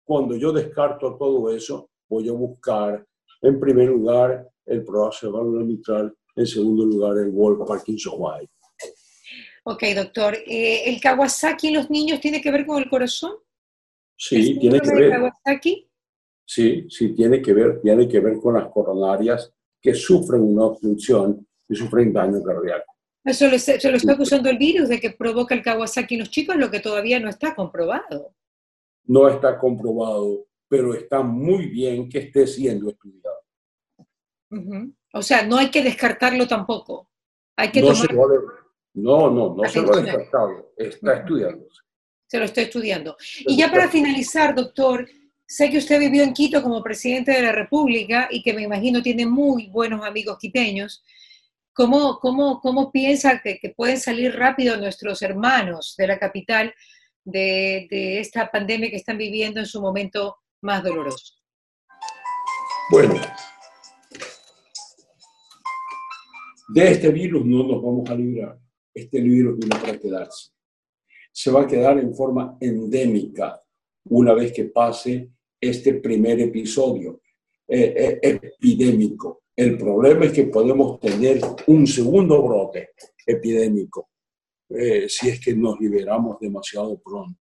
cuando 0.04 0.36
yo 0.36 0.52
descarto 0.52 1.16
todo 1.16 1.54
eso, 1.54 1.90
voy 2.08 2.28
a 2.28 2.32
buscar 2.32 3.06
en 3.40 3.58
primer 3.58 3.88
lugar 3.88 4.48
el 4.66 4.84
proceso 4.84 5.32
válvula 5.32 5.64
mitral, 5.64 6.14
en 6.36 6.46
segundo 6.46 6.84
lugar 6.84 7.18
el 7.18 7.30
Wolf 7.30 7.66
Parkinson 7.66 8.14
White. 8.16 8.52
Ok, 9.64 9.82
doctor. 9.94 10.34
Eh, 10.46 10.90
¿El 10.90 11.00
Kawasaki 11.00 11.68
en 11.68 11.74
los 11.74 11.90
niños 11.90 12.20
tiene 12.20 12.40
que 12.40 12.50
ver 12.50 12.66
con 12.66 12.82
el 12.82 12.88
corazón? 12.88 13.32
Sí, 14.16 14.58
tiene 14.58 14.80
que 14.80 14.94
ver. 14.94 15.10
Kawasaki? 15.10 15.88
Sí, 16.46 16.86
sí, 16.90 17.14
tiene 17.14 17.40
que 17.40 17.54
ver, 17.54 17.80
tiene 17.80 18.06
que 18.06 18.20
ver 18.20 18.38
con 18.38 18.54
las 18.54 18.68
coronarias 18.70 19.50
que 19.80 19.94
sufren 19.94 20.42
una 20.42 20.66
obstrucción 20.66 21.46
y 21.68 21.74
sufren 21.74 22.12
daño 22.12 22.42
cardíaco. 22.42 22.93
Eso 23.24 23.58
se 23.58 23.90
lo 23.90 23.96
está 23.96 24.12
acusando 24.12 24.50
el 24.50 24.58
virus 24.58 24.88
de 24.88 25.00
que 25.00 25.10
provoca 25.10 25.54
el 25.54 25.62
Kawasaki 25.62 26.14
en 26.14 26.20
los 26.20 26.30
chicos, 26.30 26.56
lo 26.56 26.70
que 26.70 26.80
todavía 26.80 27.18
no 27.18 27.30
está 27.30 27.54
comprobado. 27.54 28.34
No 29.06 29.28
está 29.28 29.58
comprobado, 29.58 30.46
pero 30.68 30.94
está 30.94 31.22
muy 31.22 31.66
bien 31.66 32.08
que 32.08 32.18
esté 32.18 32.46
siendo 32.46 32.90
estudiado. 32.90 33.40
O 35.14 35.22
sea, 35.22 35.46
no 35.46 35.56
hay 35.56 35.70
que 35.70 35.82
descartarlo 35.82 36.46
tampoco. 36.46 37.08
Hay 37.56 37.70
que 37.70 37.80
tomar... 37.80 38.08
No, 38.94 39.28
no, 39.28 39.54
no 39.54 39.68
se 39.68 39.80
lo 39.80 39.92
ha 39.92 40.00
descartado, 40.00 40.72
está 40.76 41.14
estudiándose. 41.14 41.82
Se 42.26 42.38
lo 42.38 42.44
está 42.44 42.60
estudiando. 42.60 43.16
Y 43.40 43.56
ya 43.56 43.70
para 43.70 43.88
finalizar, 43.88 44.54
doctor, 44.54 45.08
sé 45.46 45.68
que 45.70 45.78
usted 45.78 45.98
vivió 45.98 46.22
en 46.22 46.32
Quito 46.32 46.62
como 46.62 46.82
presidente 46.82 47.32
de 47.32 47.42
la 47.42 47.52
República 47.52 48.28
y 48.30 48.42
que 48.42 48.52
me 48.52 48.62
imagino 48.62 49.02
tiene 49.02 49.26
muy 49.26 49.66
buenos 49.66 50.04
amigos 50.04 50.38
quiteños. 50.38 51.02
¿Cómo, 51.74 52.20
cómo, 52.20 52.60
cómo 52.60 52.92
piensa 52.92 53.42
que, 53.42 53.74
pueden 53.76 53.98
salir 53.98 54.34
rápido 54.36 54.76
nuestros 54.76 55.22
hermanos 55.22 55.94
de 55.98 56.06
la 56.06 56.18
capital 56.18 56.72
de, 57.24 58.20
esta 58.20 58.50
pandemia 58.50 58.90
que 58.90 58.96
están 58.96 59.18
viviendo 59.18 59.58
en 59.58 59.66
su 59.66 59.80
momento 59.80 60.36
más 60.62 60.84
doloroso? 60.84 61.34
Bueno, 62.90 63.14
de 66.68 66.90
este 66.90 67.10
virus 67.10 67.44
no 67.44 67.64
nos 67.64 67.82
vamos 67.82 68.08
a 68.08 68.14
librar 68.14 68.58
este 68.94 69.20
virus 69.20 69.58
vino 69.58 69.76
para 69.80 69.98
quedarse. 69.98 70.50
Se 71.32 71.50
va 71.50 71.62
a 71.62 71.66
quedar 71.66 71.98
en 71.98 72.14
forma 72.14 72.56
endémica 72.60 73.60
una 74.04 74.32
vez 74.32 74.52
que 74.52 74.66
pase 74.66 75.30
este 75.60 75.94
primer 75.94 76.40
episodio 76.40 77.20
eh, 77.66 78.20
eh, 78.22 78.40
epidémico. 78.42 79.43
El 79.56 79.78
problema 79.78 80.24
es 80.24 80.32
que 80.32 80.44
podemos 80.44 80.98
tener 81.00 81.40
un 81.66 81.86
segundo 81.86 82.42
brote 82.42 82.90
epidémico 83.26 84.10
eh, 84.68 85.08
si 85.08 85.28
es 85.28 85.40
que 85.40 85.54
nos 85.54 85.78
liberamos 85.78 86.38
demasiado 86.40 86.98
pronto. 86.98 87.38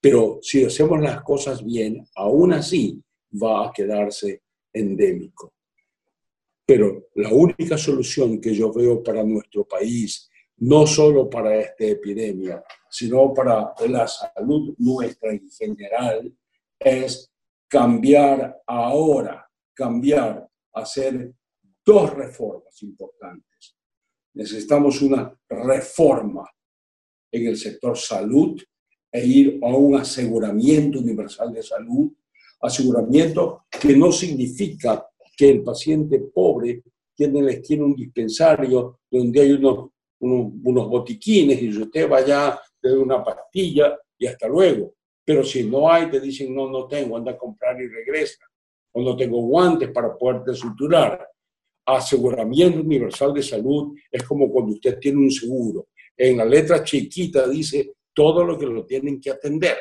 Pero 0.00 0.38
si 0.42 0.64
hacemos 0.64 1.00
las 1.00 1.22
cosas 1.22 1.64
bien, 1.64 2.06
aún 2.14 2.52
así 2.52 3.02
va 3.42 3.66
a 3.66 3.72
quedarse 3.72 4.42
endémico. 4.72 5.54
Pero 6.66 7.08
la 7.14 7.30
única 7.30 7.76
solución 7.76 8.40
que 8.40 8.54
yo 8.54 8.72
veo 8.72 9.02
para 9.02 9.24
nuestro 9.24 9.64
país 9.64 10.30
no 10.58 10.86
solo 10.86 11.28
para 11.28 11.58
esta 11.58 11.84
epidemia, 11.84 12.62
sino 12.88 13.34
para 13.34 13.74
la 13.88 14.06
salud 14.06 14.74
nuestra 14.78 15.32
en 15.32 15.50
general, 15.50 16.32
es 16.78 17.32
cambiar 17.68 18.62
ahora, 18.66 19.50
cambiar, 19.72 20.48
hacer 20.74 21.32
dos 21.84 22.14
reformas 22.14 22.82
importantes. 22.82 23.76
Necesitamos 24.34 25.00
una 25.02 25.32
reforma 25.48 26.48
en 27.30 27.46
el 27.46 27.56
sector 27.56 27.96
salud 27.96 28.60
e 29.12 29.26
ir 29.26 29.60
a 29.62 29.68
un 29.68 29.96
aseguramiento 29.96 30.98
universal 30.98 31.52
de 31.52 31.62
salud, 31.62 32.12
aseguramiento 32.60 33.66
que 33.70 33.96
no 33.96 34.10
significa 34.10 35.06
que 35.36 35.50
el 35.50 35.62
paciente 35.62 36.18
pobre 36.18 36.82
tiene 37.14 37.48
esquina 37.50 37.84
un 37.84 37.94
dispensario 37.94 39.00
donde 39.10 39.40
hay 39.40 39.52
unos 39.52 39.90
unos, 40.24 40.88
botiquines 40.88 41.60
y 41.60 41.68
usted 41.68 42.08
vaya, 42.08 42.58
de 42.82 42.96
una 42.96 43.22
pastilla 43.22 43.98
y 44.18 44.26
hasta 44.26 44.48
luego. 44.48 44.94
Pero 45.24 45.42
si 45.42 45.64
no 45.64 45.90
hay, 45.90 46.10
te 46.10 46.20
dicen, 46.20 46.54
no, 46.54 46.70
no 46.70 46.86
tengo, 46.86 47.16
anda 47.16 47.32
a 47.32 47.38
comprar 47.38 47.80
y 47.80 47.88
regresa. 47.88 48.44
O 48.94 49.02
no 49.02 49.16
tengo 49.16 49.40
guantes 49.42 49.90
para 49.90 50.16
poderte 50.16 50.54
suturar. 50.54 51.28
Aseguramiento 51.86 52.80
universal 52.80 53.34
de 53.34 53.42
salud 53.42 53.94
es 54.10 54.22
como 54.22 54.50
cuando 54.50 54.72
usted 54.72 54.98
tiene 54.98 55.18
un 55.18 55.30
seguro. 55.30 55.88
En 56.16 56.38
la 56.38 56.44
letra 56.44 56.82
chiquita 56.82 57.46
dice 57.48 57.94
todo 58.14 58.44
lo 58.44 58.56
que 58.56 58.66
lo 58.66 58.86
tienen 58.86 59.20
que 59.20 59.30
atender. 59.30 59.76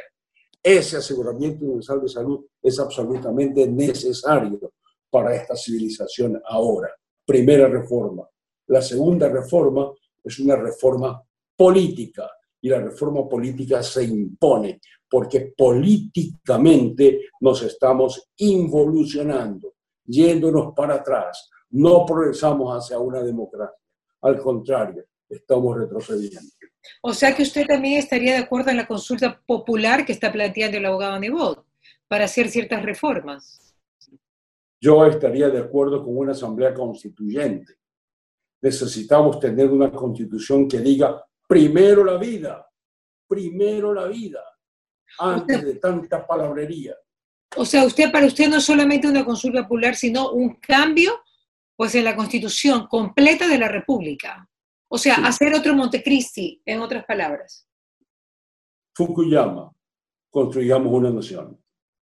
Ese 0.62 0.98
aseguramiento 0.98 1.66
universal 1.66 2.02
de 2.02 2.10
salud 2.10 2.46
es 2.62 2.80
absolutamente 2.80 3.68
necesario 3.68 4.74
para 5.10 5.36
esta 5.36 5.56
civilización 5.56 6.42
ahora. 6.46 6.90
Primera 7.26 7.68
reforma. 7.68 8.28
La 8.68 8.82
segunda 8.82 9.30
reforma 9.30 9.92
es 10.24 10.40
una 10.40 10.56
reforma 10.56 11.22
política 11.56 12.30
y 12.64 12.70
la 12.70 12.80
reforma 12.80 13.28
política 13.28 13.84
se 13.84 14.06
impone 14.06 14.80
porque 15.10 15.54
políticamente 15.56 17.28
nos 17.42 17.62
estamos 17.62 18.30
involucionando, 18.38 19.76
yéndonos 20.06 20.74
para 20.74 20.96
atrás. 20.96 21.50
No 21.72 22.06
progresamos 22.06 22.74
hacia 22.74 22.98
una 22.98 23.22
democracia. 23.22 23.78
Al 24.22 24.40
contrario, 24.40 25.04
estamos 25.30 25.78
retrocediendo. 25.78 26.50
O 27.02 27.14
sea 27.14 27.36
que 27.36 27.44
usted 27.44 27.68
también 27.68 28.00
estaría 28.00 28.34
de 28.34 28.40
acuerdo 28.40 28.72
en 28.72 28.78
la 28.78 28.88
consulta 28.88 29.42
popular 29.46 30.06
que 30.06 30.14
está 30.14 30.32
planteando 30.32 30.78
el 30.78 30.86
abogado 30.86 31.20
Nebot 31.20 31.66
para 32.08 32.26
hacer 32.26 32.50
ciertas 32.50 32.82
reformas. 32.82 33.76
Yo 34.80 35.06
estaría 35.06 35.50
de 35.50 35.60
acuerdo 35.60 36.04
con 36.04 36.18
una 36.18 36.32
asamblea 36.32 36.74
constituyente 36.74 37.78
necesitamos 38.64 39.42
tener 39.42 39.70
una 39.70 39.92
constitución 39.92 40.70
que 40.70 40.80
diga 40.80 41.22
primero 41.54 42.04
la 42.04 42.18
vida, 42.18 42.68
primero 43.28 43.94
la 43.94 44.08
vida. 44.08 44.44
antes 45.20 45.64
de 45.64 45.76
tanta 45.76 46.26
palabrería. 46.26 46.96
O 47.56 47.64
sea, 47.64 47.86
usted 47.86 48.12
para 48.12 48.26
usted 48.26 48.50
no 48.50 48.58
es 48.58 48.64
solamente 48.64 49.08
una 49.08 49.24
consulta 49.24 49.62
popular, 49.62 49.96
sino 49.96 50.32
un 50.32 50.56
cambio 50.56 51.22
pues 51.76 51.94
en 51.94 52.06
la 52.06 52.16
constitución 52.16 52.88
completa 52.88 53.48
de 53.48 53.60
la 53.60 53.68
República. 53.68 54.50
O 54.88 54.98
sea, 54.98 55.16
hacer 55.18 55.54
otro 55.54 55.76
Montecristi, 55.76 56.60
en 56.66 56.80
otras 56.82 57.06
palabras. 57.06 57.68
Fukuyama, 58.96 59.72
construyamos 60.32 60.92
una 60.92 61.12
nación, 61.12 61.62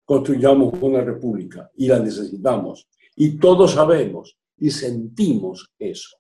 construyamos 0.05 0.75
una 0.83 1.01
república 1.01 1.71
y 1.77 1.89
la 1.89 1.99
necesitamos. 1.99 2.87
Y 3.17 3.39
todos 3.39 3.73
sabemos 3.73 4.37
y 4.59 4.71
sentimos 4.71 5.73
eso. 5.79 6.19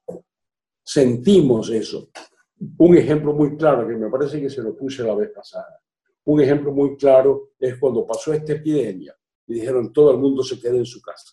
Sentimos 0.82 1.68
eso. 1.68 2.08
Un 2.78 2.96
ejemplo 2.96 3.32
muy 3.32 3.56
claro, 3.56 3.88
que 3.88 3.94
me 3.94 4.10
parece 4.10 4.40
que 4.40 4.50
se 4.50 4.62
lo 4.62 4.76
puse 4.76 5.02
la 5.02 5.14
vez 5.14 5.30
pasada. 5.30 5.80
Un 6.24 6.40
ejemplo 6.40 6.72
muy 6.72 6.96
claro 6.96 7.52
es 7.58 7.78
cuando 7.78 8.06
pasó 8.06 8.32
esta 8.32 8.52
epidemia 8.52 9.16
y 9.46 9.54
dijeron 9.54 9.92
todo 9.92 10.12
el 10.12 10.18
mundo 10.18 10.42
se 10.42 10.60
quede 10.60 10.76
en 10.76 10.86
su 10.86 11.00
casa. 11.00 11.32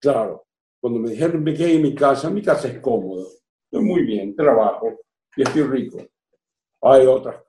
Claro, 0.00 0.46
cuando 0.80 0.98
me 0.98 1.10
dijeron 1.10 1.42
me 1.42 1.54
quedé 1.54 1.74
en 1.74 1.82
mi 1.82 1.94
casa, 1.94 2.30
mi 2.30 2.42
casa 2.42 2.68
es 2.68 2.80
cómodo, 2.80 3.28
estoy 3.64 3.84
muy 3.84 4.04
bien, 4.04 4.34
trabajo 4.34 5.00
y 5.36 5.42
estoy 5.42 5.62
rico. 5.62 5.98
Hay 6.80 7.06
otras, 7.06 7.42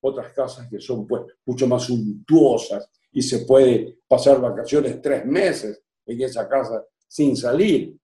otras 0.00 0.32
casas 0.32 0.68
que 0.70 0.80
son 0.80 1.06
pues, 1.06 1.22
mucho 1.44 1.66
más 1.66 1.82
suntuosas 1.82 2.90
y 3.12 3.20
se 3.20 3.40
puede 3.40 3.98
pasar 4.06 4.40
vacaciones 4.40 5.02
tres 5.02 5.26
meses 5.26 5.82
en 6.06 6.22
esa 6.22 6.48
casa 6.48 6.84
sin 7.06 7.36
salir. 7.36 7.94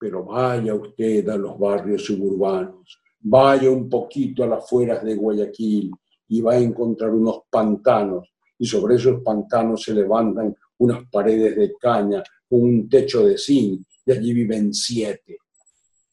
Pero 0.00 0.24
vaya 0.24 0.74
usted 0.74 1.28
a 1.28 1.36
los 1.36 1.58
barrios 1.58 2.06
suburbanos, 2.06 2.98
vaya 3.20 3.70
un 3.70 3.86
poquito 3.86 4.42
a 4.42 4.46
las 4.46 4.64
afueras 4.64 5.04
de 5.04 5.14
Guayaquil 5.14 5.92
y 6.28 6.40
va 6.40 6.54
a 6.54 6.58
encontrar 6.58 7.10
unos 7.10 7.42
pantanos 7.50 8.32
y 8.58 8.66
sobre 8.66 8.94
esos 8.96 9.22
pantanos 9.22 9.82
se 9.82 9.92
levantan 9.92 10.56
unas 10.78 11.06
paredes 11.10 11.54
de 11.54 11.74
caña 11.78 12.22
con 12.48 12.62
un 12.62 12.88
techo 12.88 13.26
de 13.26 13.36
zinc 13.36 13.82
y 14.06 14.12
allí 14.12 14.32
viven 14.32 14.72
siete. 14.72 15.36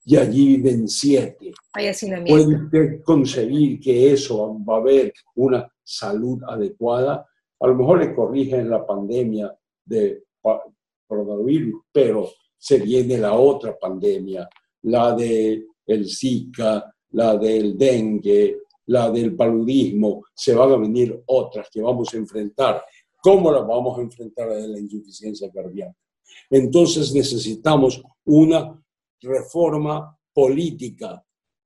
Y 0.06 0.16
allí 0.16 0.58
viven 0.58 0.88
siete. 0.88 1.54
¿Puede 2.26 2.56
usted 2.56 3.02
concebir 3.04 3.80
que 3.80 4.14
eso 4.14 4.58
va 4.64 4.76
a 4.76 4.80
haber 4.80 5.14
una 5.36 5.70
salud 5.84 6.42
adecuada? 6.48 7.26
A 7.60 7.68
lo 7.68 7.76
mejor 7.76 8.00
le 8.00 8.14
corrigen 8.14 8.70
la 8.70 8.86
pandemia 8.86 9.54
de 9.86 10.24
coronavirus, 11.08 11.84
pero 11.92 12.30
se 12.58 12.80
viene 12.80 13.18
la 13.18 13.34
otra 13.34 13.78
pandemia, 13.78 14.48
la 14.84 15.14
del 15.14 15.68
el 15.86 16.10
Zika, 16.10 16.94
la 17.12 17.38
del 17.38 17.78
dengue, 17.78 18.58
la 18.88 19.10
del 19.10 19.36
paludismo, 19.36 20.26
se 20.34 20.54
van 20.54 20.72
a 20.72 20.78
venir 20.78 21.24
otras 21.28 21.70
que 21.72 21.82
vamos 21.82 22.14
a 22.14 22.18
enfrentar. 22.18 22.84
¿Cómo 23.22 23.52
las 23.52 23.66
vamos 23.66 23.98
a 23.98 24.02
enfrentar 24.02 24.50
a 24.50 24.56
la 24.56 24.80
insuficiencia 24.80 25.50
cardíaca? 25.52 25.96
Entonces 26.50 27.14
necesitamos 27.14 28.02
una 28.26 28.82
reforma 29.22 30.18
política 30.34 31.24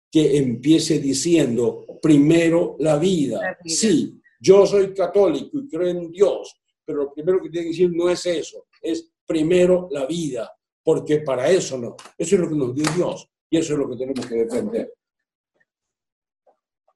que 0.10 0.38
empiece 0.38 1.00
diciendo 1.00 1.86
primero 2.02 2.76
la 2.80 2.98
vida. 2.98 3.58
Sí, 3.66 4.20
yo 4.40 4.66
soy 4.66 4.94
católico 4.94 5.60
y 5.60 5.68
creo 5.68 5.88
en 5.88 6.12
Dios, 6.12 6.56
pero 6.84 7.04
lo 7.04 7.14
primero 7.14 7.42
que 7.42 7.50
tiene 7.50 7.66
que 7.66 7.72
decir 7.72 7.92
no 7.94 8.10
es 8.10 8.26
eso, 8.26 8.66
es 8.82 9.10
primero 9.26 9.88
la 9.92 10.06
vida, 10.06 10.52
porque 10.84 11.20
para 11.20 11.50
eso 11.50 11.78
no, 11.78 11.96
eso 12.18 12.36
es 12.36 12.42
lo 12.42 12.50
que 12.50 12.56
nos 12.56 12.76
dio 12.76 12.86
Dios 12.96 13.30
y 13.50 13.58
eso 13.58 13.74
es 13.74 13.80
lo 13.80 13.90
que 13.90 13.98
tenemos 13.98 14.26
que 14.26 14.36
defender. 14.36 14.94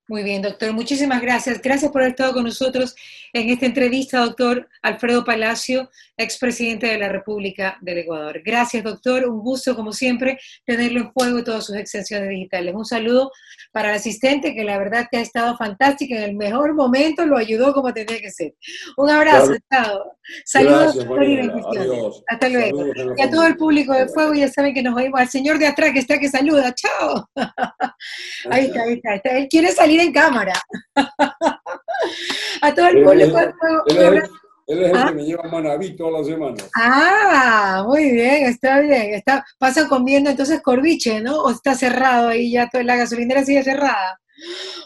Muy 0.08 0.22
bien, 0.22 0.44
doctor. 0.44 0.72
Muchísimas 0.72 1.20
gracias. 1.20 1.60
Gracias 1.60 1.92
por 1.92 2.02
haber 2.02 2.12
estado 2.12 2.34
con 2.34 2.44
nosotros 2.44 2.96
en 3.34 3.50
esta 3.50 3.66
entrevista, 3.66 4.20
doctor 4.20 4.70
Alfredo 4.84 5.26
Palacio, 5.26 5.90
expresidente 6.16 6.86
de 6.86 7.00
la 7.00 7.10
República 7.10 7.80
del 7.82 7.98
Ecuador. 8.00 8.40
Gracias, 8.46 8.84
doctor. 8.84 9.28
Un 9.28 9.40
gusto, 9.40 9.76
como 9.76 9.92
siempre, 9.92 10.40
tenerlo 10.64 11.00
en 11.00 11.12
juego 11.12 11.40
y 11.40 11.44
todas 11.44 11.66
sus 11.66 11.76
extensiones 11.76 12.30
digitales. 12.30 12.76
Un 12.76 12.86
saludo 12.86 13.32
para 13.72 13.90
el 13.90 13.96
asistente, 13.96 14.54
que 14.54 14.64
la 14.64 14.78
verdad 14.78 15.08
que 15.10 15.18
ha 15.18 15.22
estado 15.22 15.58
fantástica. 15.58 16.18
En 16.18 16.24
el 16.24 16.36
mejor 16.36 16.76
momento 16.76 17.26
lo 17.26 17.36
ayudó 17.36 17.74
como 17.74 17.92
tenía 17.92 18.22
que 18.22 18.30
ser. 18.30 18.54
Un 18.98 19.10
abrazo. 19.10 19.56
Chao. 19.74 20.18
Saludos 20.46 21.08
bendiciones. 21.08 22.24
Hasta 22.28 22.50
luego. 22.50 22.86
y 23.18 23.22
a 23.22 23.30
todo 23.30 23.48
el 23.48 23.58
público 23.58 23.94
de 23.94 24.08
Fuego, 24.08 24.36
ya 24.36 24.50
saben 24.50 24.74
que 24.74 24.84
nos 24.84 24.96
oímos. 24.96 25.20
Al 25.20 25.30
señor 25.30 25.58
de 25.58 25.66
atrás 25.66 25.92
que 25.94 26.00
está 26.00 26.20
que 26.20 26.30
saluda. 26.30 26.74
Chao. 26.76 27.28
ahí 28.52 28.66
está, 28.66 28.84
ahí 28.84 28.94
está. 28.94 29.32
Él 29.32 29.48
quiere 29.50 29.72
salir 29.72 29.95
en 30.00 30.14
cámara. 30.14 30.54
a 32.62 32.74
todo 32.74 32.88
el 32.88 33.04
público. 33.04 33.40
Él, 33.88 34.24
él, 34.68 34.84
es 34.84 34.90
el 34.90 34.98
¿Ah? 34.98 35.06
que 35.10 35.16
me 35.16 35.26
lleva 35.26 35.44
Manaví 35.44 35.96
todas 35.96 36.14
las 36.14 36.28
semanas. 36.28 36.70
Ah, 36.76 37.84
muy 37.88 38.12
bien, 38.12 38.46
está 38.46 38.80
bien. 38.80 39.14
Está, 39.14 39.46
pasan 39.60 39.88
comiendo 39.88 40.30
entonces 40.30 40.62
corviche, 40.62 41.22
¿no? 41.22 41.42
O 41.42 41.52
está 41.52 41.76
cerrado 41.76 42.30
ahí 42.30 42.52
ya 42.52 42.70
toda 42.70 42.84
la 42.84 42.96
gasolinera 42.96 43.46
sigue 43.46 43.64
cerrada. 43.64 44.20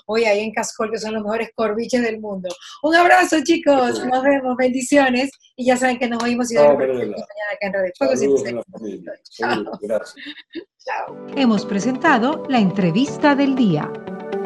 Hoy 0.05 0.25
ahí 0.25 0.41
en 0.41 0.51
Cascol, 0.53 0.91
que 0.91 0.99
son 0.99 1.13
los 1.13 1.23
mejores 1.23 1.49
corviches 1.55 2.01
del 2.01 2.19
mundo. 2.19 2.49
Un 2.83 2.95
abrazo, 2.95 3.37
chicos. 3.43 4.05
Nos 4.05 4.23
vemos. 4.23 4.55
Bendiciones. 4.57 5.31
Y 5.55 5.65
ya 5.65 5.77
saben 5.77 5.97
que 5.97 6.07
nos 6.07 6.21
oímos 6.23 6.51
y 6.51 6.55
nos 6.55 6.77
vemos 6.77 6.97
mañana 6.97 7.15
acá 7.53 7.67
en 7.67 7.73
Radio 7.73 7.91
Fuego. 7.97 8.63
Chao. 9.23 9.79
Chao. 10.85 11.27
Hemos 11.35 11.65
presentado 11.65 12.43
la 12.47 12.59
entrevista 12.59 13.35
del 13.35 13.55
día. 13.55 13.91